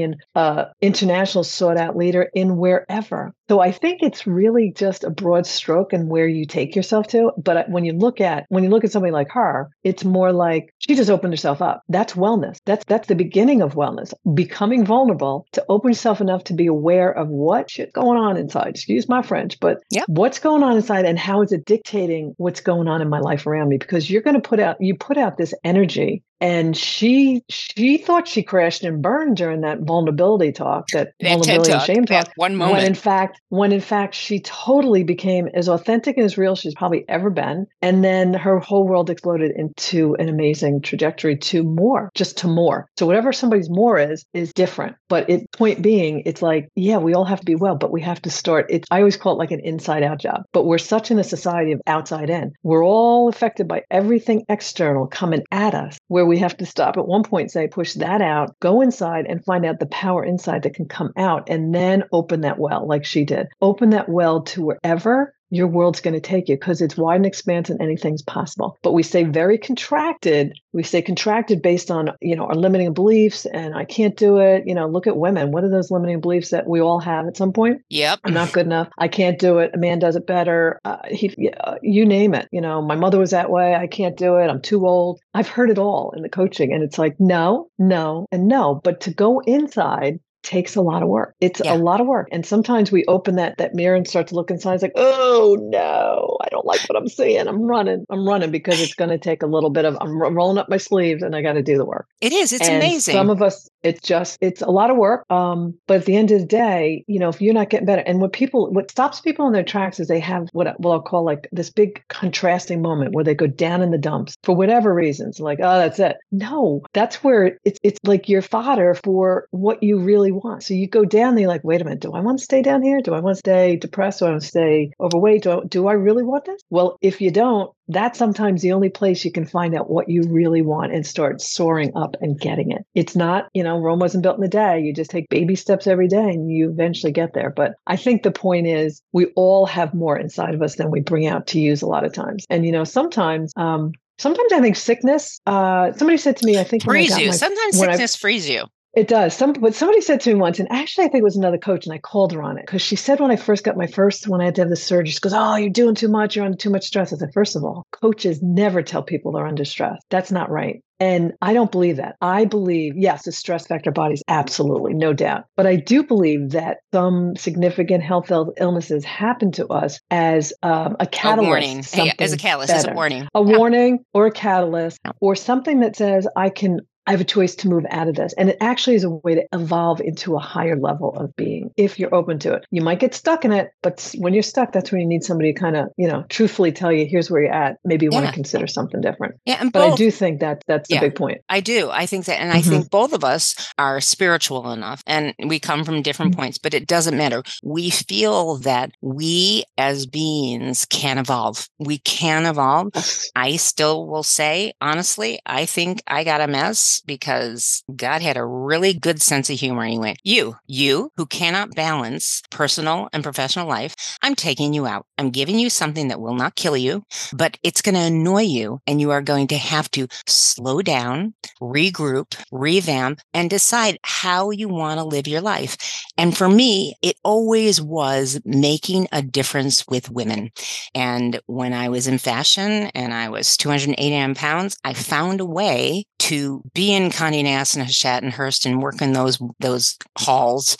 [0.80, 3.34] international sought out leader in wherever.
[3.48, 7.32] So I think it's really just a broad stroke and where you take yourself to.
[7.38, 10.74] But when you look at when you look at somebody like her, it's more like
[10.78, 11.82] she just opened herself up.
[11.88, 12.58] That's wellness.
[12.66, 14.12] That's that's the beginning of wellness.
[14.34, 18.68] Becoming vulnerable to open yourself enough to be aware of what shit going on inside.
[18.68, 20.04] Excuse my French, but Yep.
[20.08, 23.46] what's going on inside and how is it dictating what's going on in my life
[23.46, 23.78] around me?
[23.78, 28.28] Because you're going to put out you put out this energy and she she thought
[28.28, 32.58] she crashed and burned during that vulnerability talk that, that vulnerability and shame talk one
[32.58, 36.74] when in fact when in fact she totally became as authentic and as real she's
[36.74, 42.10] probably ever been and then her whole world exploded into an amazing trajectory to more
[42.14, 42.88] just to more.
[42.98, 44.96] So whatever somebody's more is is different.
[45.08, 48.02] But it point being it's like yeah we all have to be well but we
[48.02, 50.78] have to start it's i always call it like an inside out job but we're
[50.78, 52.52] such in a society of outside in.
[52.62, 57.06] We're all affected by everything external coming at us where we have to stop at
[57.06, 60.62] one point point, say push that out go inside and find out the power inside
[60.62, 64.42] that can come out and then open that well like she did open that well
[64.42, 68.22] to wherever your world's going to take you because it's wide and expansive and anything's
[68.22, 72.92] possible but we stay very contracted we stay contracted based on you know our limiting
[72.92, 76.20] beliefs and i can't do it you know look at women what are those limiting
[76.20, 78.20] beliefs that we all have at some point Yep.
[78.24, 78.88] I'm not good enough.
[78.98, 79.72] I can't do it.
[79.74, 80.78] A man does it better.
[80.84, 82.48] Uh, he, uh, you name it.
[82.52, 83.74] You know, my mother was that way.
[83.74, 84.48] I can't do it.
[84.48, 85.20] I'm too old.
[85.34, 88.80] I've heard it all in the coaching, and it's like no, no, and no.
[88.82, 91.34] But to go inside takes a lot of work.
[91.40, 91.74] It's Yeah.
[91.74, 94.50] a lot of work, and sometimes we open that that mirror and start to look
[94.50, 94.74] inside.
[94.74, 97.46] It's like, oh no, I don't like what I'm seeing.
[97.46, 98.04] I'm running.
[98.10, 99.96] I'm running because it's going to take a little bit of.
[100.00, 102.52] I'm rolling up my sleeves, and I got to do the work It is.
[102.52, 103.14] It's and amazing.
[103.14, 106.30] some of us it's just it's a lot of work um but at the end
[106.30, 109.20] of the day you know if you're not getting better and what people what stops
[109.20, 112.82] people in their tracks is they have what, what i'll call like this big contrasting
[112.82, 116.16] moment where they go down in the dumps for whatever reasons like oh that's it.
[116.32, 120.62] No that's where it's it's like your fodder for what you really want.
[120.62, 122.62] So you go down there you're like wait a minute do i want to stay
[122.62, 123.00] down here?
[123.00, 124.20] Do i want to stay depressed?
[124.20, 125.42] Do i want to stay overweight?
[125.42, 126.60] Do I, do I really want this?
[126.70, 130.22] Well if you don't that's sometimes the only place you can find out what you
[130.28, 132.84] really want and start soaring up and getting it.
[132.94, 134.80] It's not, you know, know, Rome wasn't built in a day.
[134.80, 137.50] You just take baby steps every day and you eventually get there.
[137.50, 141.00] But I think the point is we all have more inside of us than we
[141.00, 142.46] bring out to use a lot of times.
[142.50, 145.38] And, you know, sometimes, um, Sometimes I think sickness.
[145.46, 147.28] Uh, somebody said to me, I think freeze you.
[147.28, 148.64] My, sometimes sickness I, frees you.
[148.98, 149.32] It does.
[149.32, 151.86] Some, but somebody said to me once, and actually, I think it was another coach,
[151.86, 154.26] and I called her on it because she said when I first got my first,
[154.26, 156.34] when I had to have the surgery, she goes, "Oh, you're doing too much.
[156.34, 159.46] You're under too much stress." I said, first of all, coaches never tell people they're
[159.46, 160.00] under stress.
[160.10, 160.82] That's not right.
[160.98, 162.16] And I don't believe that.
[162.20, 165.44] I believe, yes, the stress factor bodies, absolutely, no doubt.
[165.56, 171.06] But I do believe that some significant health illnesses happen to us as um, a
[171.06, 171.94] catalyst.
[171.94, 172.14] A warning.
[172.18, 172.88] As a catalyst, better.
[172.88, 173.28] as a warning.
[173.32, 173.56] A yeah.
[173.56, 177.68] warning or a catalyst or something that says, I can I have a choice to
[177.70, 178.34] move out of this.
[178.34, 181.98] And it actually is a way to evolve into a higher level of being if
[181.98, 182.66] you're open to it.
[182.70, 185.54] You might get stuck in it, but when you're stuck, that's when you need somebody
[185.54, 187.78] to kind of, you know, truthfully tell you, here's where you're at.
[187.82, 188.18] Maybe you yeah.
[188.18, 189.36] want to consider something different.
[189.46, 189.56] Yeah.
[189.58, 191.40] And but I do think that that's yeah, the big point.
[191.48, 191.88] I do.
[191.90, 192.58] I think that, and mm-hmm.
[192.58, 196.42] I think both of us are spiritual enough and we come from different mm-hmm.
[196.42, 197.42] points, but it doesn't matter.
[197.62, 201.70] We feel that we as beings can evolve.
[201.78, 202.92] We can evolve.
[203.34, 208.44] I still will say, honestly, I think I got a mess because God had a
[208.44, 209.84] really good sense of humor.
[209.86, 215.06] He went, You, you who cannot balance personal and professional life, I'm taking you out.
[215.18, 218.80] I'm giving you something that will not kill you, but it's going to annoy you.
[218.86, 224.68] And you are going to have to slow down, regroup, revamp, and decide how you
[224.68, 225.76] want to live your life.
[226.16, 230.50] And for me, it always was making a difference with women.
[230.94, 236.04] And when I was in fashion and I was 289 pounds, I found a way
[236.20, 240.76] to be in Condé Nast and Hachette and Hearst and work in those those halls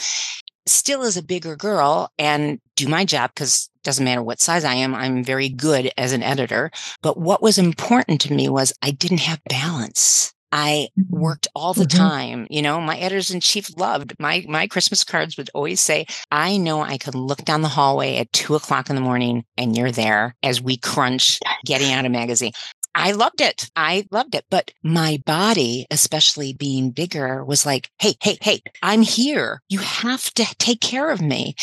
[0.68, 4.74] still as a bigger girl and do my job because doesn't matter what size I
[4.74, 6.70] am, I'm very good as an editor.
[7.02, 10.32] But what was important to me was I didn't have balance.
[10.50, 11.16] I mm-hmm.
[11.16, 11.98] worked all the mm-hmm.
[11.98, 12.46] time.
[12.50, 16.56] You know, my editors in chief loved my my Christmas cards would always say, I
[16.56, 19.92] know I can look down the hallway at two o'clock in the morning and you're
[19.92, 22.52] there as we crunch getting out a magazine.
[22.94, 23.70] I loved it.
[23.76, 24.44] I loved it.
[24.50, 29.62] But my body, especially being bigger, was like, hey, hey, hey, I'm here.
[29.68, 31.54] You have to take care of me.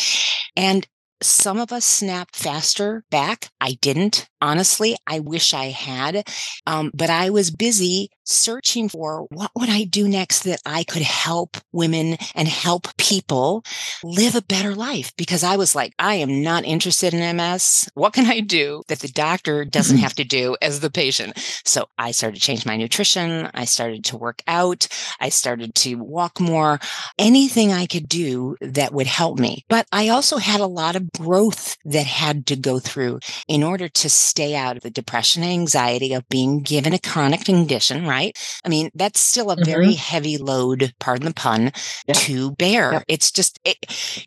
[0.56, 0.86] And
[1.22, 3.50] some of us snapped faster back.
[3.60, 4.28] I didn't.
[4.40, 6.28] Honestly, I wish I had.
[6.66, 11.02] Um, but I was busy searching for what would I do next that I could
[11.02, 13.64] help women and help people
[14.02, 17.88] live a better life because I was like, I am not interested in MS.
[17.94, 20.02] What can I do that the doctor doesn't mm-hmm.
[20.02, 21.38] have to do as the patient?
[21.64, 23.48] So I started to change my nutrition.
[23.54, 24.88] I started to work out.
[25.20, 26.80] I started to walk more,
[27.18, 29.64] anything I could do that would help me.
[29.68, 33.88] But I also had a lot of growth that had to go through in order
[33.88, 38.15] to stay out of the depression and anxiety of being given a chronic condition, right?
[38.16, 38.60] Right?
[38.64, 39.64] I mean, that's still a mm-hmm.
[39.64, 41.72] very heavy load, pardon the pun,
[42.06, 42.14] yeah.
[42.14, 42.92] to bear.
[42.92, 43.04] Yep.
[43.08, 43.76] It's just, it,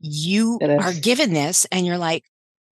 [0.02, 2.24] you it are given this and you're like,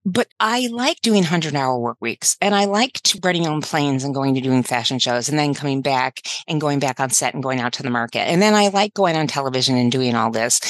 [0.07, 4.15] but I like doing 100 hour work weeks and I liked running on planes and
[4.15, 7.43] going to doing fashion shows and then coming back and going back on set and
[7.43, 8.21] going out to the market.
[8.21, 10.61] And then I like going on television and doing all this.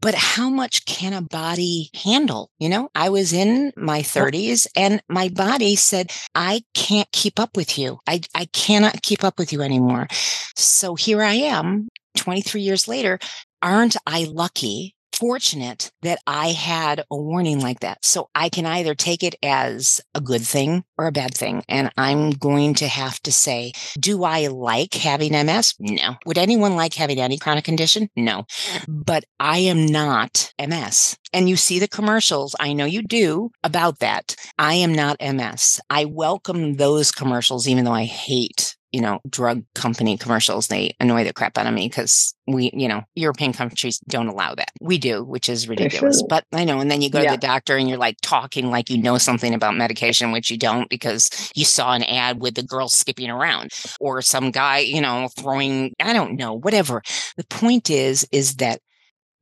[0.00, 2.50] But how much can a body handle?
[2.58, 7.56] You know, I was in my 30s and my body said, I can't keep up
[7.56, 8.00] with you.
[8.08, 10.08] I, I cannot keep up with you anymore.
[10.56, 13.20] So here I am 23 years later.
[13.62, 18.04] Aren't I lucky fortunate that I had a warning like that.
[18.04, 21.62] So I can either take it as a good thing or a bad thing.
[21.68, 25.76] And I'm going to have to say, do I like having MS?
[25.78, 26.16] No.
[26.26, 28.08] Would anyone like having any chronic condition?
[28.16, 28.46] No.
[28.88, 31.16] But I am not MS.
[31.32, 32.56] And you see the commercials.
[32.58, 34.34] I know you do about that.
[34.58, 35.80] I am not MS.
[35.88, 40.68] I welcome those commercials, even though I hate you know, drug company commercials.
[40.68, 44.54] They annoy the crap out of me because we, you know, European countries don't allow
[44.54, 44.70] that.
[44.80, 46.22] We do, which is ridiculous.
[46.28, 46.80] But I know.
[46.80, 47.30] And then you go yeah.
[47.30, 50.58] to the doctor and you're like talking like you know something about medication, which you
[50.58, 55.00] don't because you saw an ad with the girl skipping around or some guy, you
[55.00, 57.02] know, throwing, I don't know, whatever.
[57.36, 58.80] The point is, is that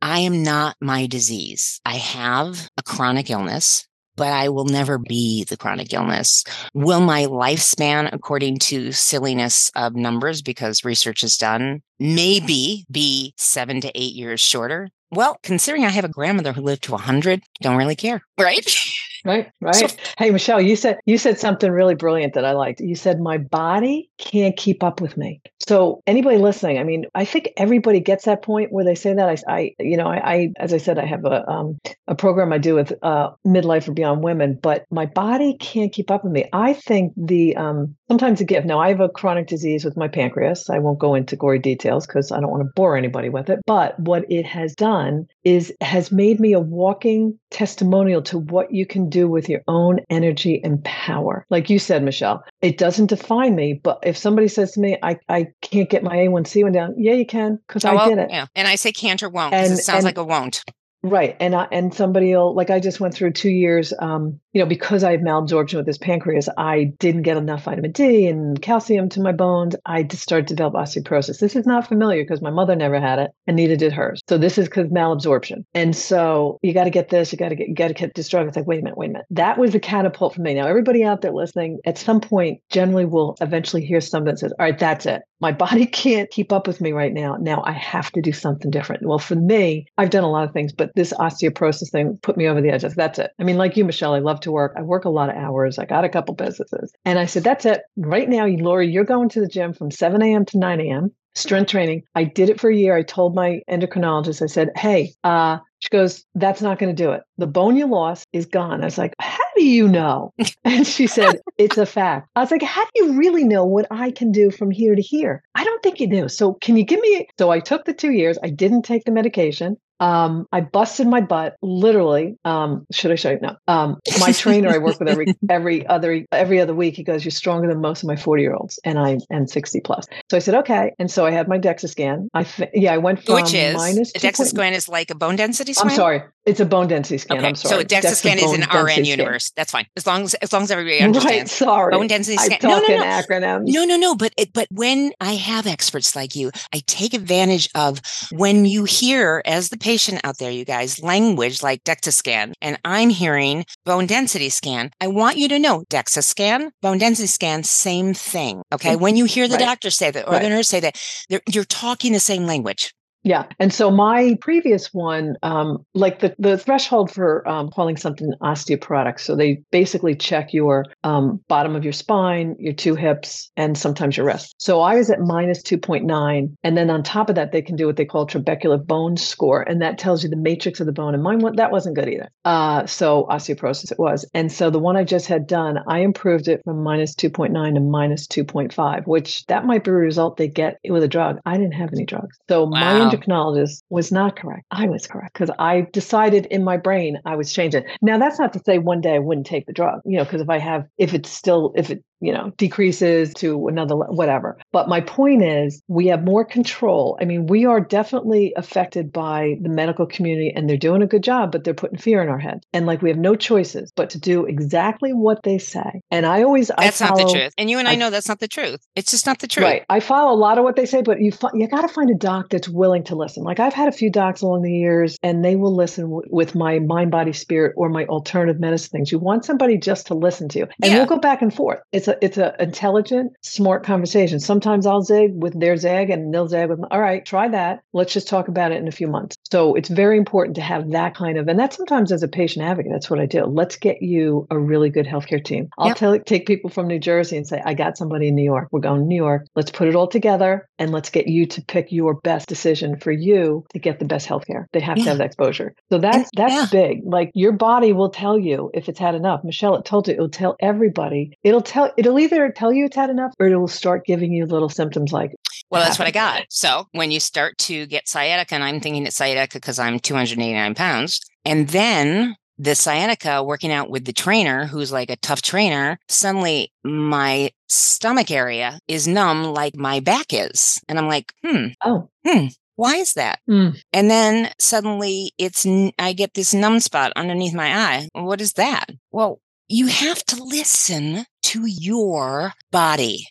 [0.03, 1.81] I am not my disease.
[1.85, 3.87] I have a chronic illness
[4.21, 6.45] but I will never be the chronic illness.
[6.75, 13.81] Will my lifespan, according to silliness of numbers, because research is done, maybe be seven
[13.81, 14.91] to eight years shorter?
[15.11, 18.71] Well, considering I have a grandmother who lived to 100, don't really care, right?
[19.25, 19.91] Right, right.
[19.91, 22.81] So, hey, Michele, you said you said something really brilliant that I liked.
[22.81, 25.41] You said my body can't keep up with me.
[25.67, 29.29] So anybody listening, I mean, I think everybody gets that point where they say that.
[29.29, 31.79] I, I you know, I, I, as I said, I have a um,
[32.09, 36.11] a program I do with uh, midlife or beyond women, but my body can't keep
[36.11, 36.49] up with me.
[36.53, 38.67] I think the um, sometimes a gift.
[38.67, 40.71] Now I have a chronic disease with my pancreas.
[40.71, 43.61] I won't go into gory details because I don't want to bore anybody with it.
[43.67, 48.87] But what it has done is has made me a walking testimonial to what you
[48.87, 51.45] can do with your own energy and power.
[51.51, 55.19] Like you said, Michele, it doesn't define me, but if somebody says to me, I,
[55.29, 58.31] I can't get my A1C one down, yeah, you can, because oh, I did it.
[58.31, 58.47] Yeah.
[58.55, 60.63] And I say can't or won't, because it sounds and, like a won't.
[61.03, 61.37] Right.
[61.41, 64.67] And I, and somebody will like I just went through two years um, you know,
[64.67, 69.09] because I have malabsorption with this pancreas, I didn't get enough vitamin D and calcium
[69.11, 69.77] to my bones.
[69.87, 71.39] I just started to develop osteoporosis.
[71.39, 74.21] This is not familiar because my mother never had it and neither did hers.
[74.29, 75.65] So this is because malabsorption.
[75.75, 78.15] And so you got to get this, you got to get, you got to get
[78.15, 78.49] this drug.
[78.49, 79.27] It's like, wait a minute, wait a minute.
[79.31, 80.55] That was the catapult for me.
[80.55, 84.53] Now, everybody out there listening, at some point, generally will eventually hear something that says,
[84.59, 85.23] all right, that's it.
[85.41, 87.37] My body can't keep up with me right now.
[87.41, 89.07] Now I have to do something different.
[89.07, 92.49] Well, for me, I've done a lot of things, but this osteoporosis thing put me
[92.49, 92.83] over the edge.
[92.83, 93.31] That's it.
[93.39, 94.75] I mean, like you, Michele, I love to work.
[94.77, 95.79] I work a lot of hours.
[95.79, 96.93] I got a couple businesses.
[97.05, 97.83] And I said, that's it.
[97.97, 100.45] Right now, Lorie, you're going to the gym from 7 a.m.
[100.47, 101.11] to 9 a.m.
[101.35, 102.03] Strength training.
[102.15, 102.97] I did it for a year.
[102.97, 107.11] I told my endocrinologist, I said, hey, uh, she goes, That's not going to do
[107.13, 107.23] it.
[107.39, 108.83] The bone you lost is gone.
[108.83, 110.33] I was like, How do you know?
[110.65, 112.29] And she said, It's a fact.
[112.37, 115.03] I was like, How do you really know what I can do from here to
[115.03, 115.43] here?
[115.55, 116.29] I don't think you do.
[116.29, 117.27] So, can you give me?
[117.39, 118.39] So, I took the two years.
[118.43, 119.77] I didn't take the medication.
[120.01, 122.39] Um, I busted my butt literally.
[122.45, 123.39] Um, should I show you?
[123.41, 123.57] No.
[123.69, 126.97] Um, my trainer I work with every every other every other week.
[126.97, 129.81] He goes, "You're stronger than most of my 40 year olds," and I am 60
[129.81, 130.07] plus.
[130.31, 132.29] So I said, "Okay." And so I had my DEXA scan.
[132.33, 135.15] I th- yeah, I went from which is minus a DEXA scan is like a
[135.15, 135.91] bone density scan.
[135.91, 137.39] I'm sorry, it's a bone density scan.
[137.39, 137.49] Okay.
[137.49, 137.83] I'm sorry.
[137.83, 139.47] So DEXA scan is an RN universe.
[139.47, 139.55] Scan.
[139.57, 141.41] That's fine as long as as long as everybody understands.
[141.41, 141.49] Right.
[141.49, 141.93] Sorry.
[141.93, 142.53] Bone density scan.
[142.53, 143.05] I talk no, no, no.
[143.05, 143.63] acronyms.
[143.67, 144.15] No, no, no.
[144.15, 148.01] But it, but when I have experts like you, I take advantage of
[148.33, 149.90] when you hear as the patient
[150.25, 154.91] out there, you guys language like DEXA scan, and I'm hearing bone density scan.
[155.01, 158.63] I want you to know DEXA scan, bone density scan, same thing.
[158.73, 158.93] Okay.
[158.93, 159.03] Mm-hmm.
[159.03, 159.65] When you hear the right.
[159.65, 160.43] doctor say that or right.
[160.43, 161.01] the nurse say that,
[161.49, 162.95] you're talking the same language.
[163.23, 163.45] Yeah.
[163.59, 169.21] And so my previous one, um, like the, the threshold for um, calling something osteoporotic.
[169.21, 174.17] So they basically check your um, bottom of your spine, your two hips, and sometimes
[174.17, 174.55] your wrist.
[174.59, 176.57] So I was at minus 2.9.
[176.63, 179.63] And then on top of that, they can do what they call trabecular bone score.
[179.63, 181.15] And that tells you the matrix of the bone.
[181.15, 182.31] And mine, that wasn't good either.
[182.45, 184.29] Uh, so osteoporosis it was.
[184.33, 187.81] And so the one I just had done, I improved it from minus 2.9 to
[187.81, 191.39] minus 2.5, which that might be a result they get with a drug.
[191.45, 192.39] I didn't have any drugs.
[192.49, 192.69] So wow.
[192.71, 194.65] my Um, endocrinologist was not correct.
[194.71, 197.85] I was correct because I decided in my brain I was changing.
[198.03, 200.41] Now that's not to say one day I wouldn't take the drug, you know, because
[200.41, 204.59] if I have, if it's still, if it you know, decreases to another whatever.
[204.73, 207.19] But my point is, we have more control.
[207.21, 211.23] I mean, we are definitely affected by the medical community and they're doing a good
[211.23, 212.61] job, but they're putting fear in our head.
[212.73, 216.03] And like we have no choices but to do exactly what they say.
[216.11, 217.55] And I always That's I follow, not the truth.
[217.57, 218.81] And you and I, I, know that's not the truth.
[218.95, 219.65] It's just not the truth.
[219.65, 219.85] Right.
[219.89, 222.15] I follow a lot of what they say, but you you got to find a
[222.15, 223.43] doc that's willing to listen.
[223.45, 226.55] Like I've had a few docs along the years and they will listen w- with
[226.55, 229.13] my mind body spirit or my alternative medicine things.
[229.13, 230.65] You want somebody just to listen to you.
[230.83, 230.99] And yeah.
[230.99, 231.81] we'll go back and forth.
[231.93, 234.41] It's a it's a intelligent, smart conversation.
[234.41, 237.83] Sometimes I'll zig with their zag and they'll zag with my, all right, try that.
[237.93, 239.37] Let's just talk about it in a few months.
[239.51, 242.65] So it's very important to have that kind of, and that's sometimes as a patient
[242.65, 243.45] advocate, that's what I do.
[243.45, 245.69] Let's get you a really good healthcare team.
[245.79, 245.97] I'll yep.
[245.97, 248.69] tell take people from New Jersey and say, I got somebody in New York.
[248.71, 249.47] We're going to New York.
[249.55, 253.13] Let's put it all together and let's get you to pick your best decision for
[253.13, 254.67] you to get the best healthcare.
[254.73, 255.05] They have yeah.
[255.05, 255.75] to have that exposure.
[255.91, 256.67] So that's that's yeah.
[256.71, 257.03] big.
[257.05, 259.43] Like your body will tell you if it's had enough.
[259.45, 261.33] Michele, it told you it'll tell everybody.
[261.43, 264.47] It'll tell it'll either tell you it's had enough or it will start giving you
[264.47, 265.33] little symptoms like
[265.71, 266.47] well, that's what I got.
[266.49, 270.75] So when you start to get sciatica, and I'm thinking it's sciatica because I'm 289
[270.75, 276.01] pounds, and then the sciatica working out with the trainer who's like a tough trainer,
[276.09, 280.81] suddenly my stomach area is numb like my back is.
[280.89, 281.69] And I'm like, hmm.
[281.85, 282.11] Oh.
[282.27, 282.47] Hmm.
[282.75, 283.41] Why is that?
[283.49, 283.81] Mm.
[283.93, 285.67] And then suddenly it's,
[285.99, 288.09] I get this numb spot underneath my eye.
[288.15, 288.87] What is that?
[289.13, 293.27] Well, you have to listen to your body.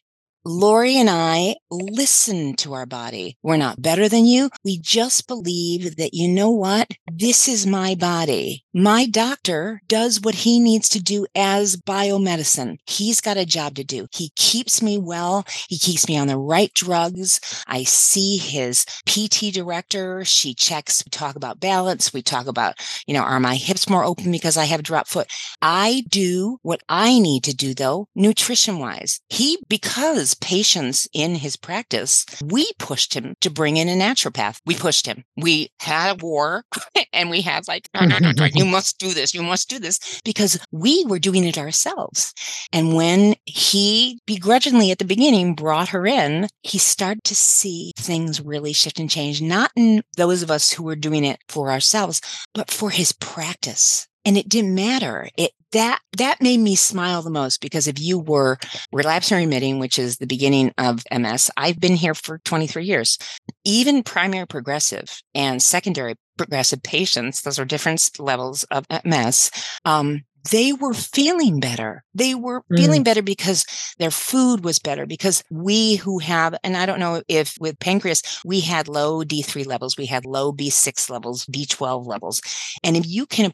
[0.45, 3.37] Lorie and I listen to our body.
[3.43, 4.49] We're not better than you.
[4.63, 6.87] We just believe that, you know what?
[7.11, 8.63] This is my body.
[8.73, 12.77] My doctor does what he needs to do as biomedicine.
[12.87, 14.07] He's got a job to do.
[14.13, 15.45] He keeps me well.
[15.67, 17.41] He keeps me on the right drugs.
[17.67, 20.23] I see his PT director.
[20.23, 21.03] She checks.
[21.05, 22.13] We talk about balance.
[22.13, 22.75] We talk about,
[23.05, 25.27] you know, are my hips more open because I have drop foot?
[25.61, 29.19] I do what I need to do though, nutrition wise.
[29.27, 34.59] He, because his patients in his practice, we pushed him to bring in a naturopath.
[34.63, 35.23] We pushed him.
[35.37, 36.65] We had a war
[37.13, 39.33] and we had like, no, no, no, no, you must do this.
[39.33, 42.31] You must do this because we were doing it ourselves.
[42.71, 48.39] And when he begrudgingly at the beginning brought her in, he started to see things
[48.39, 52.21] really shift and change, not in those of us who were doing it for ourselves,
[52.53, 55.27] but for his practice and it didn't matter.
[55.37, 58.59] It that that made me smile the most because if you were
[58.91, 63.17] relapsing remitting, which is the beginning of MS, I've been here for 23 years.
[63.65, 69.49] Even primary progressive and secondary progressive patients, those are different levels of MS.
[69.83, 72.03] Um, they were feeling better.
[72.13, 72.77] They were mm.
[72.77, 73.65] feeling better because
[73.97, 75.05] their food was better.
[75.05, 79.65] Because we who have, and I don't know if with pancreas, we had low D3
[79.65, 82.41] levels, we had low B6 levels, B12 levels.
[82.83, 83.51] And if you can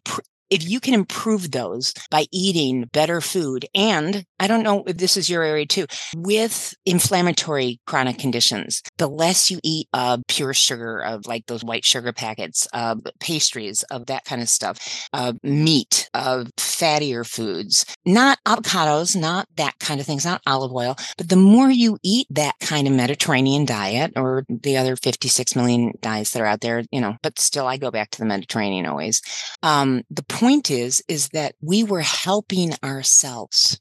[0.49, 5.17] if you can improve those by eating better food, and I don't know if this
[5.17, 5.85] is your area too,
[6.15, 11.85] with inflammatory chronic conditions, the less you eat of pure sugar, of like those white
[11.85, 18.39] sugar packets, of pastries, of that kind of stuff, of meat, of fattier foods, not
[18.45, 22.55] avocados, not that kind of things, not olive oil, but the more you eat that
[22.59, 27.01] kind of Mediterranean diet or the other 56 million diets that are out there, you
[27.01, 29.21] know, but still I go back to the Mediterranean always.
[29.63, 33.79] Um, the point is, is that we were helping ourselves.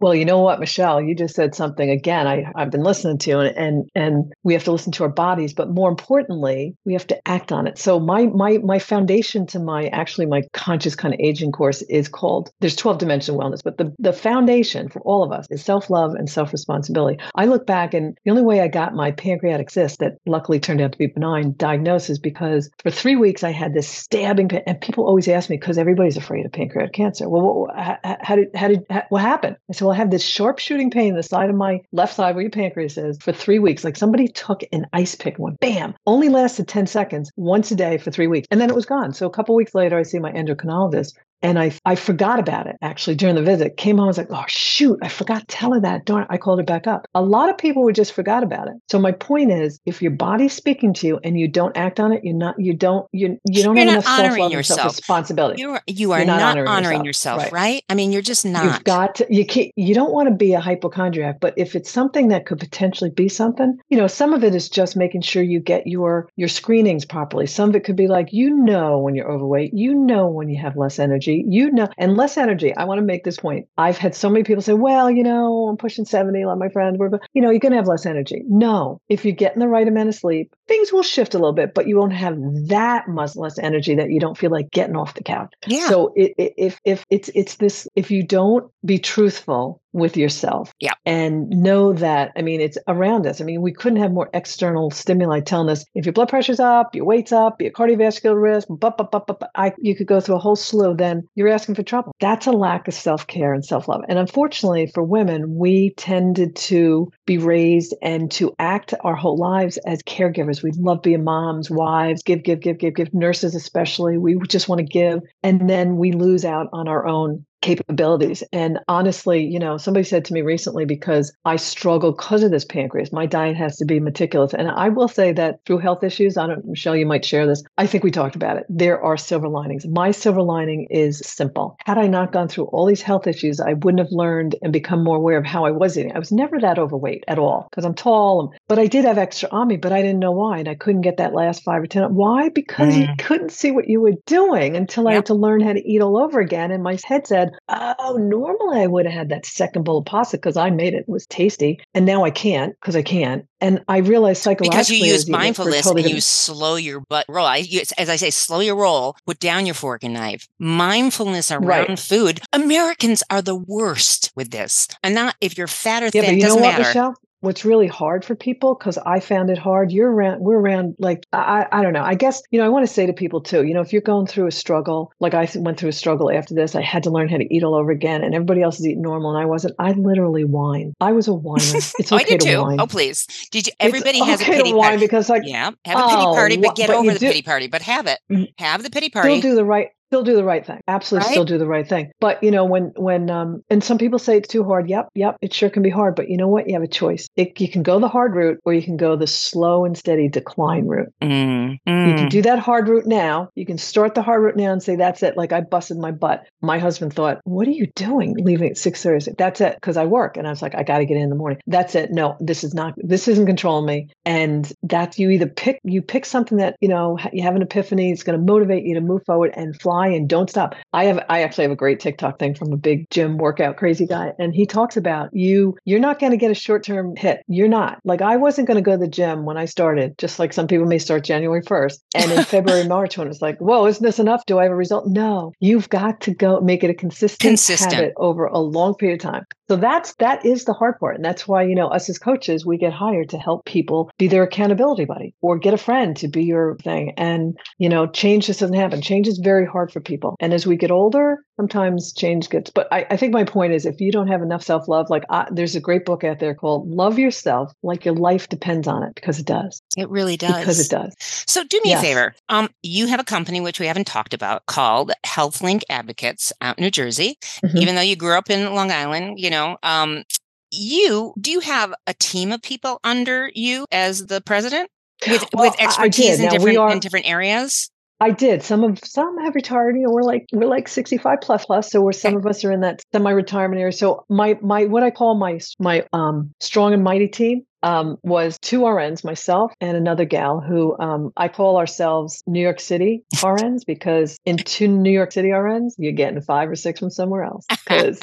[0.00, 3.40] Well, you know what, Michele, you just said something again I, I've been listening to
[3.40, 7.06] and, and and we have to listen to our bodies, but more importantly, we have
[7.08, 7.78] to act on it.
[7.78, 12.08] So my my my foundation to my actually my conscious kind of aging course is
[12.08, 16.14] called there's 12 dimension wellness, but the, the foundation for all of us is self-love
[16.14, 17.18] and self-responsibility.
[17.34, 20.80] I look back and the only way I got my pancreatic cyst that luckily turned
[20.80, 24.80] out to be benign diagnosis because for three weeks I had this stabbing pain and
[24.80, 27.28] people always ask me because everybody's afraid of pancreatic cancer.
[27.28, 29.56] Well, how, how did how did how, what happened?
[29.70, 32.14] I said, well, I have this sharp shooting pain in the side of my left
[32.14, 33.84] side where your pancreas is for three weeks.
[33.84, 37.98] Like somebody took an ice pick one, bam, only lasted 10 seconds once a day
[37.98, 38.48] for three weeks.
[38.50, 39.12] And then it was gone.
[39.12, 41.14] So a couple weeks later, I see my endocrinologist
[41.44, 43.76] and I, I forgot about it actually during the visit.
[43.76, 46.06] Came home, I was like, oh, shoot, I forgot to tell her that.
[46.06, 47.06] Darn, I called her back up.
[47.14, 48.74] A lot of people would just forgot about it.
[48.88, 52.12] So my point is, if your body's speaking to you and you don't act on
[52.12, 55.60] it, you're not, you don't, you, you don't you're have enough and self-responsibility.
[55.60, 57.74] You are, you are not, not, honoring, honoring yourself, yourself right.
[57.74, 57.84] right.
[57.90, 58.64] I mean, you're just not.
[58.64, 61.90] You've got to, you can't, you don't want to be a hypochondriac, but if it's
[61.90, 65.42] something that could potentially be something, you know, some of it is just making sure
[65.42, 67.46] you get your, your screenings properly.
[67.46, 70.58] Some of it could be like, you know, when you're overweight, you know, when you
[70.60, 72.74] have less energy, you know, and less energy.
[72.74, 73.66] I want to make this point.
[73.76, 76.98] I've had so many people say, well, you know, I'm pushing 70, like my friend,
[77.32, 78.42] you know, you're going to have less energy.
[78.46, 81.52] No, if you get in the right amount of sleep, things will shift a little
[81.52, 82.36] bit, but you won't have
[82.68, 85.52] that much less energy that you don't feel like getting off the couch.
[85.66, 85.88] Yeah.
[85.88, 90.72] So it, it, if, if it's, it's this, if you don't be truthful with yourself.
[90.80, 90.92] Yeah.
[91.06, 93.40] and know that i mean it's around us.
[93.40, 96.94] I mean we couldn't have more external stimuli telling us if your blood pressure's up
[96.94, 100.36] your weight's up your cardiovascular risk but, but, but, but, I, you could go through
[100.36, 102.12] a whole slew then you're asking for trouble.
[102.20, 104.02] That's a lack of self-care and self-love.
[104.08, 109.78] And unfortunately for women we tended to be raised and to act our whole lives
[109.86, 110.62] as caregivers.
[110.62, 114.18] We love being moms wives give give give give give nurses especially.
[114.18, 115.20] We just want to give.
[115.42, 118.42] And then we lose out on our own capabilities.
[118.52, 122.64] And honestly, you know, somebody said to me recently because I struggle because of this
[122.64, 124.52] pancreas, my diet has to be meticulous.
[124.52, 127.64] And I will say that through health issues, I don't, Michele, you might share this.
[127.78, 128.66] I think we talked about it.
[128.68, 129.86] There are silver linings.
[129.86, 131.76] My silver lining is simple.
[131.86, 135.02] Had I not gone through all these health issues, I wouldn't have learned and become
[135.02, 136.12] more aware of how I was eating.
[136.14, 139.48] I was never that overweight at all because I'm tall, but I did have extra
[139.50, 140.58] on me, but I didn't know why.
[140.58, 142.14] And I couldn't get that last five or 10.
[142.14, 142.50] Why?
[142.50, 143.08] Because mm.
[143.08, 145.10] you couldn't see what you were doing until yep.
[145.10, 146.70] I had to learn how to eat all over again.
[146.70, 150.36] And my head said, oh, normally I would have had that second bowl of pasta
[150.36, 151.04] because I made it.
[151.04, 151.80] It was tasty.
[151.94, 153.46] And now I can't because I can't.
[153.60, 157.46] And I realized psychologically because you use mindfulness totally and you slow your butt roll.
[157.46, 159.16] I, as I say, slow your roll.
[159.26, 160.48] Put down your fork and knife.
[160.58, 161.98] Mindfulness around right.
[161.98, 162.40] food.
[162.52, 164.88] Americans are the worst with this.
[165.02, 166.24] And not if you're fat or yeah, thin.
[166.24, 166.88] But you doesn't know what, matter.
[166.88, 167.14] Michele?
[167.44, 169.92] What's really hard for people because I found it hard.
[169.92, 172.02] You're around, we're around like I, I don't know.
[172.02, 173.64] I guess you know I want to say to people too.
[173.64, 176.54] You know, if you're going through a struggle, like I went through a struggle after
[176.54, 178.86] this, I had to learn how to eat all over again, and everybody else is
[178.86, 179.74] eating normal, and I wasn't.
[179.78, 180.94] I literally whined.
[181.00, 181.62] I was a whiner.
[181.74, 182.62] It's okay oh, I did to too.
[182.62, 182.80] whine.
[182.80, 183.72] Oh please, did you?
[183.78, 186.22] Everybody it's has okay a pity to whine party because like yeah, have a pity
[186.22, 187.68] oh, party, but get but over the do- pity party.
[187.68, 188.18] But have it.
[188.30, 188.52] Mhm.
[188.58, 189.40] Have the pity party.
[189.40, 190.80] do the right still do the right thing.
[190.86, 192.12] Absolutely still do the right thing.
[192.20, 194.88] But you know when when um and some people say it's too hard.
[194.88, 196.14] Yep yep it sure can be hard.
[196.14, 196.68] But you know what?
[196.68, 197.28] You have a choice.
[197.36, 200.28] It, you can go the hard route or you can go the slow and steady
[200.28, 201.12] decline route.
[201.20, 202.30] Mm, you can mm.
[202.30, 203.48] do that hard route now.
[203.56, 205.36] You can start the hard route now and say that's it.
[205.36, 206.46] Like i busted my butt.
[206.62, 210.04] My husband thought what are you doing leaving at 6 30 that's it because i
[210.04, 210.36] work.
[210.36, 211.58] And i was like i got to get in in the morning.
[211.66, 212.12] That's it.
[212.12, 214.08] No this is not this isn't controlling me.
[214.24, 218.12] And that you either pick you pick something that you know you have an epiphany
[218.12, 220.74] it's going to motivate you to move forward and fly and don't stop.
[220.92, 224.06] I have i actually have a great tiktok thing from a big gym workout crazy
[224.06, 227.42] guy and he talks about you you're not going to get a short-term hit.
[227.48, 227.98] You're not.
[228.04, 230.66] Like i wasn't going to go to the gym when i started just like some
[230.66, 234.18] people may start january 1st and in february march when it's like whoa isn't this
[234.18, 234.44] enough?
[234.46, 235.06] Do i have a result?
[235.06, 235.52] No.
[235.60, 237.92] You've got to go make it a consistent, Consistent.
[237.92, 239.44] habit over a long period of time.
[239.68, 242.66] So that's that is the hard part and that's why you know us as coaches
[242.66, 246.28] we get hired to help people be their accountability buddy or get a friend to
[246.28, 249.00] be your thing and you know change just doesn't happen.
[249.00, 252.86] Change is very hard for people and as we get older sometimes change gets but
[252.92, 255.74] i, I think my point is if you don't have enough self-love like I, there's
[255.76, 259.38] a great book out there called love yourself like your life depends on it because
[259.38, 260.58] it does It really does.
[260.58, 262.00] because it does So do me Yes.
[262.00, 262.34] a favor.
[262.48, 266.82] Um, you have a company which we haven't talked about called HealthLink Advocates out in
[266.84, 267.36] New Jersey.
[267.64, 267.76] Mhm.
[267.76, 270.24] Even though you grew up in Long Island, you know, um,
[270.72, 274.88] you do you have a team of people under you as the president
[275.28, 277.90] with Well, with expertise in different are- in different areas?
[278.24, 278.62] I did.
[278.62, 279.96] Some of some have retired.
[279.96, 281.90] You know, we're like we're like sixty five plus plus.
[281.90, 283.92] So we're some of us are in that semi retirement area.
[283.92, 288.56] So my my what I call my my um strong and mighty team um was
[288.62, 293.80] two RNs, myself and another gal who um I call ourselves New York City RNs
[293.86, 297.66] because in two New York City RNs you're getting five or six from somewhere else
[297.68, 298.18] because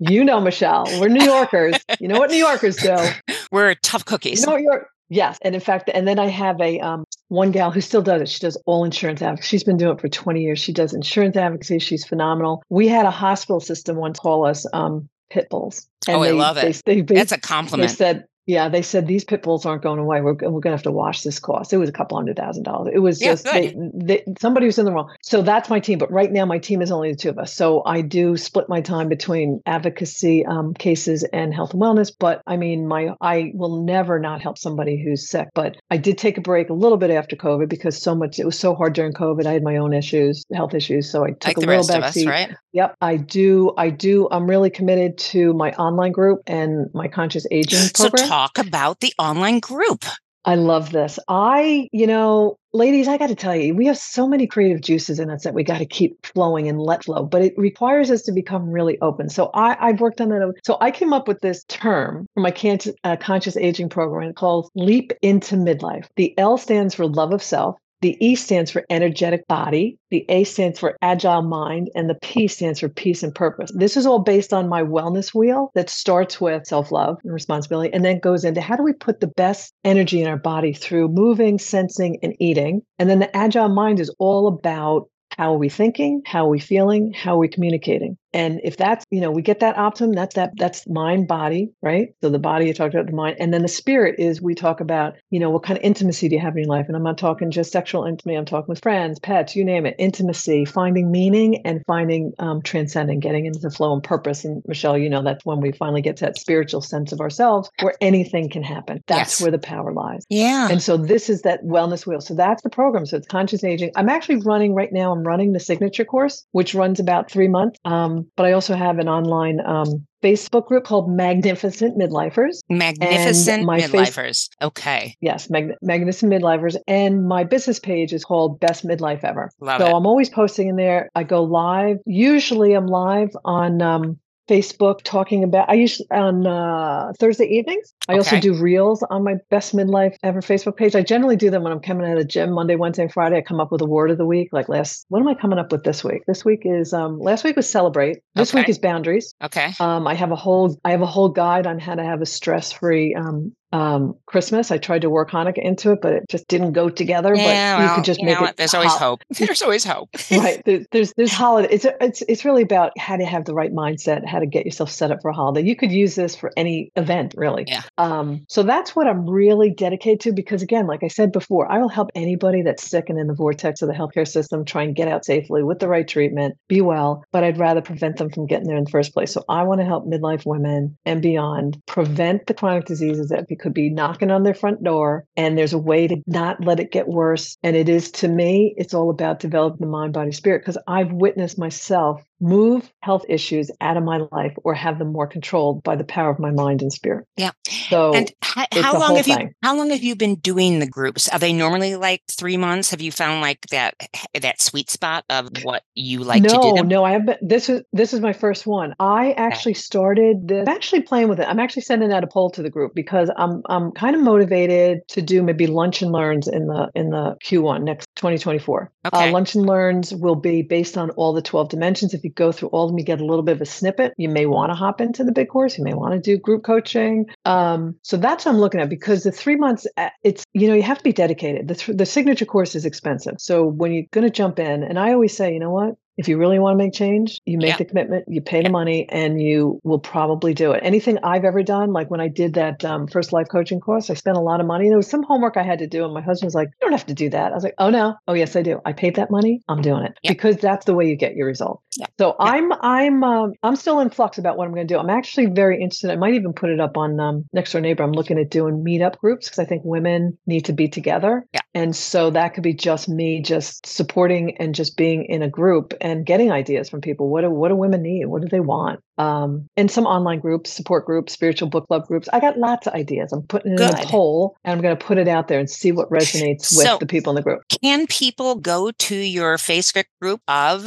[0.00, 1.76] you know Michele we're New Yorkers.
[2.00, 2.96] You know what New Yorkers do.
[3.52, 4.44] We're tough You cookies.
[4.44, 7.70] know what you're yes, and in fact, and then I have a um one gal
[7.70, 8.28] who still does it.
[8.28, 9.48] She does all insurance advocacy.
[9.48, 10.58] She's been doing it for 20 years.
[10.58, 11.78] She does insurance advocacy.
[11.78, 12.62] She's phenomenal.
[12.68, 15.86] We had a hospital system once call us um pit bulls.
[16.08, 16.82] Oh, I they, love it.
[16.84, 17.90] They, they, That's a compliment.
[17.90, 20.20] they said, yeah, they said these pit bulls aren't going away.
[20.20, 21.72] We're, we're going to have to wash this cost.
[21.72, 22.92] It was a couple hundred thousand dollars.
[22.94, 25.10] It was Yeah, just they, they, somebody was in the wrong.
[25.22, 25.98] So that's my team.
[25.98, 27.54] But right now, my team is only the two of us.
[27.54, 32.12] So I do split my time between advocacy um, cases and health and wellness.
[32.18, 35.48] But I mean, my I will never not help somebody who's sick.
[35.54, 38.44] But I did take a break a little bit after COVID because so much it
[38.46, 39.46] was so hard during COVID.
[39.46, 41.10] I had my own issues, health issues.
[41.10, 42.28] So I took Like a the little rest of us, seat.
[42.28, 42.54] right?
[42.72, 43.72] Yep, I do.
[43.78, 44.28] I do.
[44.30, 48.28] I'm really committed to my online group and my conscious aging So program.
[48.34, 50.04] Talk about the online group.
[50.44, 51.18] I love this.
[51.28, 55.18] I, you know, ladies, I got to tell you, we have so many creative juices
[55.20, 58.22] in us that we got to keep flowing and let flow, but it requires us
[58.22, 59.30] to become really open.
[59.30, 60.52] So I, I've worked on that.
[60.66, 64.68] So I came up with this term for my can- uh, conscious aging program called
[64.74, 66.08] Leap into Midlife.
[66.16, 67.76] The L stands for love of self.
[68.04, 69.96] The E stands for energetic body.
[70.10, 71.88] The A stands for agile mind.
[71.94, 73.70] And the P stands for peace and purpose.
[73.74, 77.94] This is all based on my wellness wheel that starts with self love and responsibility
[77.94, 81.08] and then goes into how do we put the best energy in our body through
[81.08, 82.82] moving, sensing, and eating.
[82.98, 86.20] And then the agile mind is all about how are we thinking?
[86.26, 87.14] How are we feeling?
[87.14, 88.18] How are we communicating?
[88.34, 92.08] And if that's, you know, we get that optimum, that's that, that's mind, body, right?
[92.20, 93.36] So the body, you talked about the mind.
[93.38, 96.34] And then the spirit is we talk about, you know, what kind of intimacy do
[96.34, 96.86] you have in your life?
[96.88, 99.94] And I'm not talking just sexual intimacy, I'm talking with friends, pets, you name it,
[99.98, 104.44] intimacy, finding meaning and finding um, transcending, getting into the flow and purpose.
[104.44, 107.70] And Michele, you know, that's when we finally get to that spiritual sense of ourselves
[107.80, 109.02] where anything can happen.
[109.06, 109.42] That's Yes.
[109.42, 110.24] where the power lies.
[110.28, 110.68] Yeah.
[110.70, 112.20] And so this is that wellness wheel.
[112.20, 113.06] So that's the program.
[113.06, 113.92] So it's conscious aging.
[113.96, 115.12] I'm actually running right now.
[115.12, 117.78] I'm running the signature course, which runs about three months.
[117.84, 122.60] Um, but I also have an online um, Facebook group called Magnificent Midlifers.
[122.68, 124.48] Magnificent my face- midlifers.
[124.62, 125.16] okay.
[125.20, 126.76] Yes, Mag- Magnificent Midlifers.
[126.88, 129.50] And my business page is called Best Midlife Ever.
[129.60, 129.94] Love so it.
[129.94, 131.10] I'm always posting in there.
[131.14, 131.98] I go live.
[132.06, 134.18] Usually I'm live on um,
[134.48, 137.94] Facebook talking about, I usually on uh, Thursday evenings.
[138.08, 140.94] I also do reels on my Best Midlife Ever Facebook page.
[140.94, 143.38] I generally do them when I'm coming out of the gym Monday, Wednesday, and Friday.
[143.38, 144.50] I come up with a word of the week.
[144.52, 146.22] Like last, what am I coming up with this week?
[146.26, 148.18] This week is, um, last week was celebrate.
[148.34, 149.34] This week is boundaries.
[149.42, 149.72] Okay.
[149.80, 152.26] Um, I have a whole I have a whole guide on how to have a
[152.26, 154.70] stress free um, um, Christmas.
[154.70, 157.34] I tried to work Hanukkah into it, but it just didn't go together.
[157.34, 158.56] Yeah, but you could just you make it.
[158.56, 159.22] There's always hope.
[159.30, 160.10] There's always hope.
[160.30, 160.62] right.
[160.64, 161.68] There- There's there's holiday.
[161.74, 164.90] It's it's it's really about how to have the right mindset, how to get yourself
[164.90, 165.66] set up for a holiday.
[165.66, 167.64] You could use this for any event, really.
[167.66, 167.82] Yeah.
[167.98, 168.44] Um.
[168.48, 171.88] So that's what I'm really dedicated to because again, like I said before, I will
[171.88, 175.08] help anybody that's sick and in the vortex of the healthcare system try and get
[175.08, 177.24] out safely with the right treatment, be well.
[177.32, 179.32] But I'd rather prevent them from getting there in the first place.
[179.32, 183.74] So I want to help midlife women and beyond prevent the chronic diseases that could
[183.74, 185.24] be knocking on their front door.
[185.38, 187.56] And there's a way to not let it get worse.
[187.62, 191.10] And it is to me, it's all about developing the mind, body, spirit because I've
[191.10, 195.96] witnessed myself move health issues out of my life or have them more controlled by
[195.96, 197.26] the power of my mind and spirit.
[197.38, 197.52] Yeah.
[197.88, 199.54] So and how, how long have you thing.
[199.62, 201.26] how long have you been doing the groups?
[201.30, 202.90] Are they normally like three months?
[202.90, 203.94] Have you found like that
[204.38, 206.88] that sweet spot of what you like no, to do them?
[206.88, 207.38] no, I have been.
[207.40, 208.94] This is this is my first one.
[209.00, 210.48] I actually started.
[210.48, 211.48] This, I'm actually playing with it.
[211.48, 215.00] I'm actually sending out a poll to the group because I'm I'm kind of motivated
[215.08, 218.92] to do maybe lunch and learns in the in the Q1 next 2024.
[219.06, 219.28] Okay.
[219.28, 222.14] Uh, lunch and learns will be based on all the 12 dimensions.
[222.14, 224.14] If you go through all of them, you get a little bit of a snippet.
[224.16, 225.78] You may want to hop into the big course.
[225.78, 227.26] You may want to do group coaching.
[227.44, 230.74] Um, so that's what I'm looking at because the three months, uh, it's you know
[230.74, 231.68] you have to be dedicated.
[231.68, 233.34] The th- the signature course is expensive.
[233.38, 236.28] So when you're going to jump in, and I always say, you know what, if
[236.28, 237.76] you really want to make change, you make Yeah.
[237.78, 240.80] the commitment, you pay the money, and you will probably do it.
[240.82, 244.14] Anything I've ever done, like when I did that um, first life coaching course, I
[244.14, 244.88] spent a lot of money.
[244.88, 246.92] There was some homework I had to do, and my husband was like, "You don't
[246.92, 248.80] have to do that." I was like, "Oh no, oh yes, I do.
[248.84, 249.60] I paid that money.
[249.68, 250.32] I'm doing it Yeah.
[250.32, 252.06] because that's the way you get your result." Yeah.
[252.18, 252.46] So Yeah.
[252.46, 254.98] I'm I'm um, I'm still in flux about what I'm going to do.
[254.98, 256.10] I'm actually very interested.
[256.10, 258.02] I might even put it up on um, next door neighbor.
[258.02, 261.44] I'm looking at doing meetup groups because I think women need to be together.
[261.52, 261.60] Yeah.
[261.74, 265.92] And so that could be just me just supporting and just being in a group
[266.04, 267.30] and getting ideas from people.
[267.30, 268.26] What do what do women need?
[268.26, 269.00] What do they want?
[269.16, 272.28] Um, and some online groups, support groups, spiritual book club groups.
[272.32, 273.32] I got lots of ideas.
[273.32, 275.68] I'm putting it in a poll and I'm going to put it out there and
[275.68, 277.62] see what resonates with So- the people in the group.
[277.82, 280.86] Can people go to your Facebook group of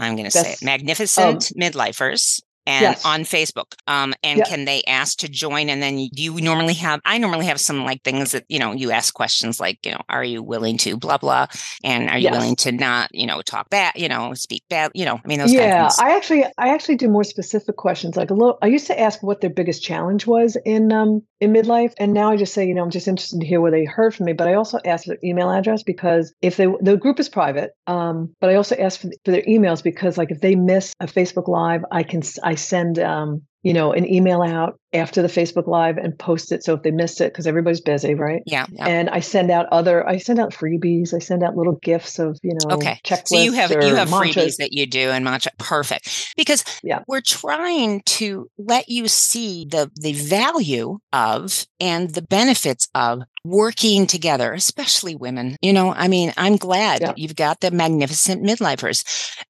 [0.00, 2.40] I'm going to say it, Magnificent Midlifers?
[2.68, 3.04] And Yes.
[3.04, 4.44] on Facebook, um, and Yeah.
[4.44, 5.70] can they ask to join?
[5.70, 7.00] And then you, do you normally have?
[7.06, 10.02] I normally have some like things that you know you ask questions like you know,
[10.10, 11.46] are you willing to blah blah,
[11.82, 12.32] and are you Yes.
[12.32, 15.40] willing to not you know talk bad, you know, speak bad, you know, I mean
[15.40, 16.04] those yeah of things.
[16.04, 19.22] i actually i actually do more specific questions like a little i used to ask
[19.22, 22.74] what their biggest challenge was in um in midlife and now i just say you
[22.74, 25.04] know i'm just interested to hear where they heard from me but i also ask
[25.04, 28.74] for their email address because if they the group is private um but i also
[28.76, 32.22] ask for, for their emails because like if they miss a facebook live i can
[32.42, 36.64] I send um you know an email out after the facebook live and post it
[36.64, 38.86] so if they missed it because everybody's busy right yeah, yeah.
[38.86, 40.06] and I send out other.
[40.08, 41.12] I send out freebies.
[41.12, 42.98] I send out little gifts of you know Okay.
[43.24, 44.36] So you have you have mantras.
[44.36, 47.00] freebies that you do and mantra perfect because Yeah.
[47.08, 54.06] we're trying to let you see the the value of and the benefits of working
[54.06, 55.56] together, especially women.
[55.62, 57.12] You know, I mean, I'm glad Yeah.
[57.16, 59.04] you've got the magnificent midlifers.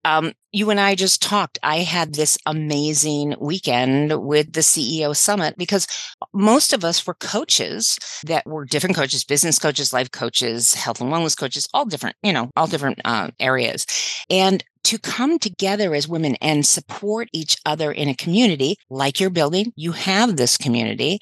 [0.04, 1.59] Um, you and I just talked.
[1.62, 5.86] I had this amazing weekend with the CEO summit because
[6.32, 11.12] most of us were coaches that were different coaches, business coaches, life coaches, health and
[11.12, 13.86] wellness coaches, all different, you know, all different uh, areas.
[14.30, 19.28] And to come together as women and support each other in a community like you're
[19.28, 21.18] building, you have this community,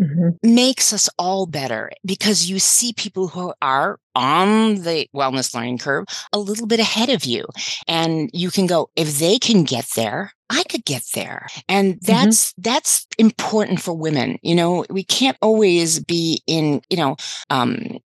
[0.00, 0.36] Mhm.
[0.42, 6.04] makes us all better because you see people who are on the wellness learning curve
[6.32, 7.46] a little bit ahead of you.
[7.86, 11.46] And you can go, if they can get there, I could get there.
[11.68, 14.38] And that's that's important for women.
[14.42, 17.16] You know, we can't always be in, you know,
[17.50, 17.98] um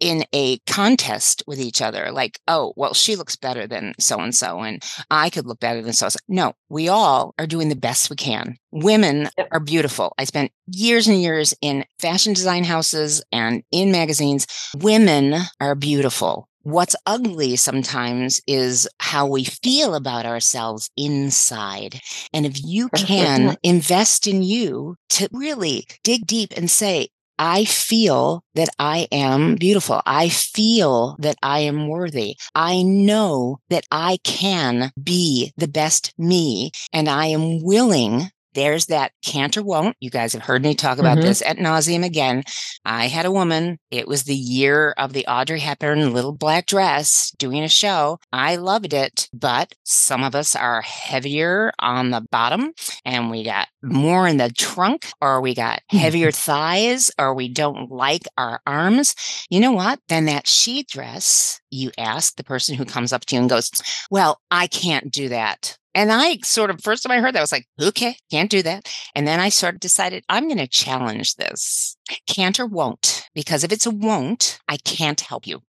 [0.00, 4.34] in a contest with each other like oh well she looks better than so and
[4.34, 4.82] so and
[5.12, 8.10] i could look better than so and so no we all are doing the best
[8.10, 8.56] we can.
[8.70, 10.14] Women are beautiful.
[10.16, 14.46] I spent years and years in fashion design houses and in magazines.
[14.78, 22.00] Women are beautiful What's ugly sometimes is how we feel about ourselves inside.
[22.32, 27.08] And if you can invest in you to really dig deep and say,
[27.38, 30.00] I feel that I am beautiful.
[30.06, 32.36] I feel that I am worthy.
[32.54, 38.30] I know that I can be the best me and I am willing.
[38.54, 39.96] There's that can't or won't.
[40.00, 41.22] You guys have heard me talk about Mhm.
[41.22, 42.44] this at nauseum again.
[42.84, 43.78] I had a woman.
[43.90, 48.18] It was the year of the Audrey Hepburn little black dress doing a show.
[48.32, 52.72] I loved it, but some of us are heavier on the bottom
[53.04, 57.90] and we got more in the trunk or we got heavier thighs or we don't
[57.90, 59.14] like our arms.
[59.50, 60.00] You know what?
[60.08, 63.70] Then that sheet dress, you ask the person who comes up to you and goes,
[64.10, 65.78] Well, I can't do that.
[65.94, 68.62] And I sort of, first time I heard that, I was like, okay, can't do
[68.62, 68.90] that.
[69.14, 71.96] And then I sort of decided I'm going to challenge this.
[72.26, 75.62] Can't or won't, because if it's a won't, I can't help you.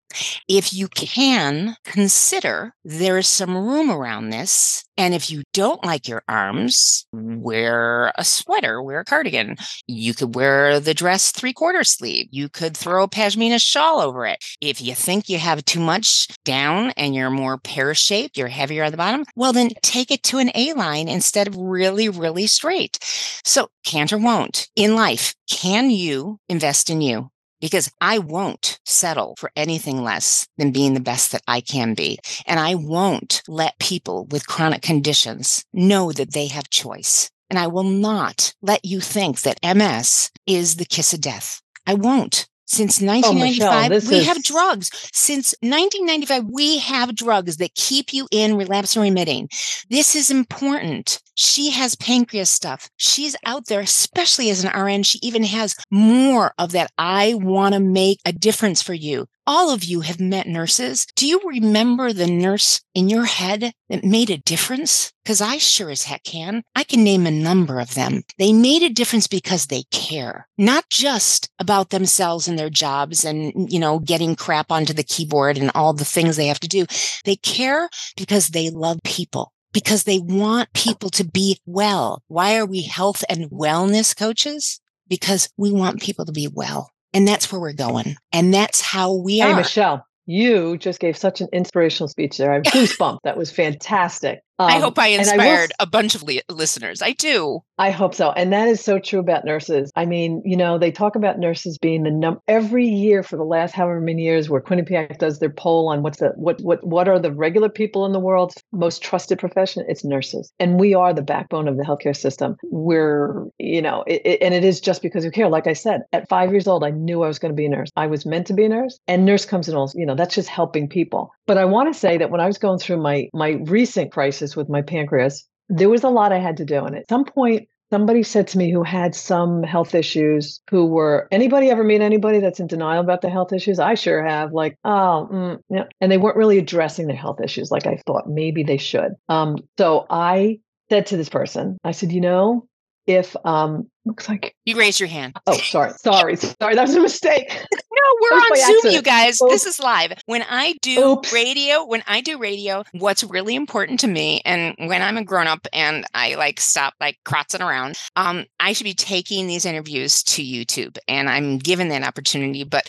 [0.47, 6.07] If you can consider there is some room around this, and if you don't like
[6.07, 9.55] your arms, wear a sweater, wear a cardigan.
[9.87, 12.27] You could wear the dress three quarter sleeve.
[12.29, 14.43] You could throw a pashmina shawl over it.
[14.61, 18.83] If you think you have too much down and you're more pear shaped, you're heavier
[18.83, 22.45] at the bottom, well, then take it to an A line instead of really, really
[22.47, 22.99] straight.
[23.43, 27.29] So, can't or won't in life, can you invest in you?
[27.63, 32.19] because I won't settle for anything less than being the best that I can be.
[32.45, 37.31] And I won't let people with chronic conditions know that they have choice.
[37.49, 41.61] And I will not let you think that MS is the kiss of death.
[41.87, 42.49] I won't.
[42.73, 44.27] Since 1995, oh, Michele, we is...
[44.27, 44.89] have drugs.
[45.13, 49.49] Since 1995, we have drugs that keep you in relapse and remitting.
[49.89, 51.19] This is important.
[51.35, 52.89] She has pancreas stuff.
[52.97, 55.03] She's out there, especially as an RN.
[55.03, 56.91] She even has more of that.
[56.97, 59.27] I want to make a difference for you.
[59.45, 61.05] All of you have met nurses.
[61.17, 65.11] Do you remember the nurse in your head that made a difference?
[65.21, 66.63] Because I sure as heck can.
[66.75, 68.23] I can name a number of them.
[68.39, 73.69] They made a difference because they care, not just about themselves and their jobs and,
[73.69, 76.85] you know, getting crap onto the keyboard and all the things they have to do.
[77.25, 82.23] They care because they love people because they want people to be well.
[82.27, 84.79] Why are we health and wellness coaches?
[85.09, 86.92] Because we want people to be well.
[87.13, 88.15] And that's where we're going.
[88.31, 89.49] And that's how we hey, are.
[89.49, 92.51] Hey, Michele, you just gave such an inspirational speech there.
[92.51, 93.19] I have goosebumps.
[93.23, 94.39] that was fantastic.
[94.59, 95.39] Um, I hope I inspired
[95.79, 97.01] I will, a bunch of li- listeners.
[97.01, 97.61] I do.
[97.79, 98.31] I hope so.
[98.31, 99.91] And that is so true about nurses.
[99.95, 103.43] I mean, you know, they talk about nurses being the number every year for the
[103.43, 107.07] last however many years where Quinnipiac does their poll on what's the what what what
[107.07, 109.85] are the regular people in the world's most trusted profession?
[109.87, 110.53] It's nurses.
[110.59, 112.55] And we are the backbone of the healthcare system.
[112.63, 115.49] We're, you know, it, it, and it is just because we care.
[115.49, 117.69] Like I said, at five years old, I knew I was going to be a
[117.69, 117.89] nurse.
[117.95, 118.99] I was meant to be a nurse.
[119.07, 121.31] And nurse comes in all, you know, that's just helping people.
[121.45, 124.55] But I want to say that when I was going through my my recent crisis
[124.55, 126.85] with my pancreas, there was a lot I had to do.
[126.85, 131.27] And at some point, somebody said to me who had some health issues who were
[131.31, 134.75] anybody ever meet anybody that's in denial about the health issues i sure have like
[134.83, 138.63] oh mm, yeah and they weren't really addressing their health issues like i thought maybe
[138.63, 140.57] they should um, so i
[140.89, 142.67] said to this person i said you know
[143.05, 145.35] if um looks like you raised your hand.
[145.47, 146.75] Oh, sorry, sorry, sorry.
[146.75, 147.65] That was a mistake.
[148.03, 148.93] no, we're on Zoom, accident.
[148.93, 149.41] you guys.
[149.41, 149.51] Oops.
[149.51, 150.13] This is live.
[150.25, 151.33] When I do Oops.
[151.33, 155.47] radio, when I do radio, what's really important to me, and when I'm a grown
[155.47, 160.23] up and I like stop like crotzing around, um, I should be taking these interviews
[160.23, 162.63] to YouTube, and I'm given that opportunity.
[162.63, 162.83] But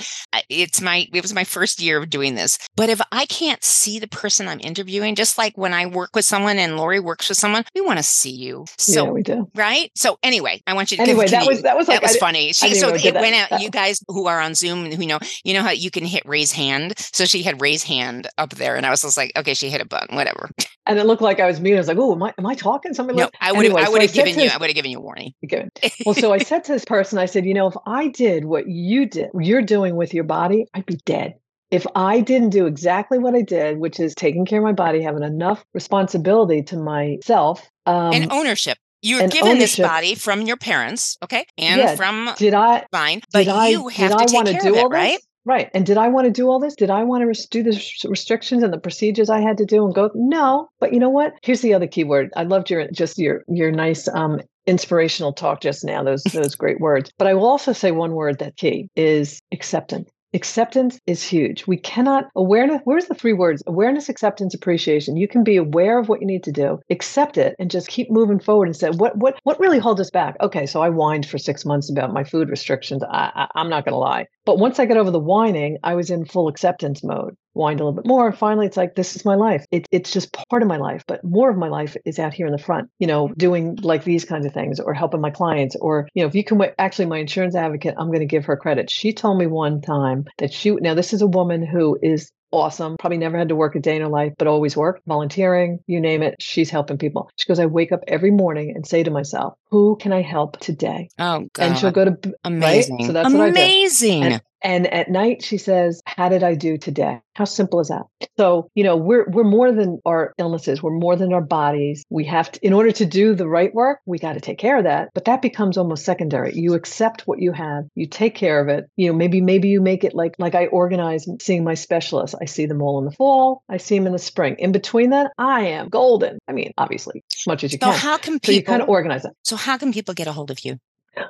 [0.49, 2.59] it's my it was my first year of doing this.
[2.77, 6.25] But if I can't see the person I'm interviewing, just like when I work with
[6.25, 8.65] someone and Lorie works with someone, we want to see you.
[8.79, 9.49] So yeah, we do.
[9.55, 9.91] Right.
[9.95, 11.29] So anyway, I want you to anyway.
[11.29, 12.53] That was that was like, that was funny.
[12.53, 13.61] She so it went out.
[13.61, 16.53] You guys who are on Zoom, who know, you know how you can hit raise
[16.53, 16.95] hand.
[16.99, 19.81] So she had raise hand up there, and I was just like, okay, she hit
[19.81, 20.51] a button, whatever.
[20.87, 21.77] And it looked like I was mean.
[21.77, 22.93] I was like, oh, am I am I talking?
[22.93, 23.19] Somebody?
[23.19, 24.51] No, I would anyway, I would have so given you.
[24.53, 25.33] I would have given you a warning.
[26.05, 28.69] Well, so I said to this person, I said, you know, if I did what
[28.69, 31.37] you did, you're doing with your body, I'd be dead
[31.75, 35.03] if I didn't do exactly what I did, which is taking care of my body,
[35.03, 38.79] having enough responsibility to myself um, and ownership.
[39.05, 39.77] You're given ownership.
[39.77, 41.95] this body from your parents, okay, and yeah.
[41.95, 44.89] from did I fine, but I, you have to I take care do of it,
[44.89, 45.21] right?
[45.47, 45.71] Right.
[45.75, 46.75] And did I want to do all this?
[46.75, 49.95] Did I want to do the restrictions and the procedures I had to do and
[49.95, 50.11] go?
[50.15, 50.69] No.
[50.81, 51.35] But you know what?
[51.43, 52.31] Here's the other key word.
[52.35, 56.03] I loved your just your your nice um inspirational talk just now.
[56.03, 57.13] Those those great words.
[57.19, 60.11] But I will also say one word that key is acceptance.
[60.35, 61.64] Acceptance is huge.
[61.66, 62.80] We cannot awareness.
[62.85, 63.62] Where's the three words?
[63.68, 65.16] Awareness, acceptance, appreciation.
[65.16, 68.11] You can be aware of what you need to do, accept it, and just keep
[68.11, 70.37] moving forward and say, what what what really holds us back?
[70.41, 73.05] Okay, so I whined for six months about my food restrictions.
[73.05, 74.26] I, I, I'm not going to lie.
[74.45, 77.37] But once I got over the whining, I was in full acceptance mode.
[77.55, 78.33] Whined a little bit more.
[78.33, 79.65] Finally, it's like, this is my life.
[79.71, 81.05] It, it's just part of my life.
[81.07, 84.03] But more of my life is out here in the front, you know, doing like
[84.03, 85.77] these kinds of things or helping my clients.
[85.77, 88.57] Or, you know, if you can, actually, my insurance advocate, I'm going to give her
[88.57, 88.91] credit.
[88.91, 92.97] She told me one time that she, now this is a woman who is awesome.
[92.99, 96.01] Probably never had to work a day in her life, but always worked, volunteering, you
[96.01, 96.37] name it.
[96.41, 97.31] She's helping people.
[97.37, 100.59] She goes, I wake up every morning and say to myself, who can I help
[100.61, 101.09] today?
[101.19, 101.63] Oh, God.
[101.65, 102.99] And she'll go to, amazing.
[102.99, 103.07] Right?
[103.07, 103.39] So that's amazing.
[103.39, 103.61] what I do.
[103.61, 104.41] Amazing.
[104.65, 107.21] And at night, she says, How did I do today?
[107.35, 108.05] How simple is that?
[108.39, 112.03] So, you know, we're we're more than our illnesses, we're more than our bodies.
[112.09, 114.79] We have to, in order to do the right work, we got to take care
[114.79, 115.11] of that.
[115.15, 116.55] But that becomes almost secondary.
[116.55, 118.89] You accept what you have, you take care of it.
[118.97, 122.35] You know, maybe maybe you make it like like I organize seeing my specialists.
[122.41, 124.57] I see them all in the fall, I see them in the spring.
[124.59, 126.39] In between that, I am golden.
[126.49, 127.93] I mean, obviously, as much as you can.
[127.93, 128.01] so can.
[128.01, 129.33] How can people so you kind of organize it.
[129.43, 130.79] So how can people get a hold of you?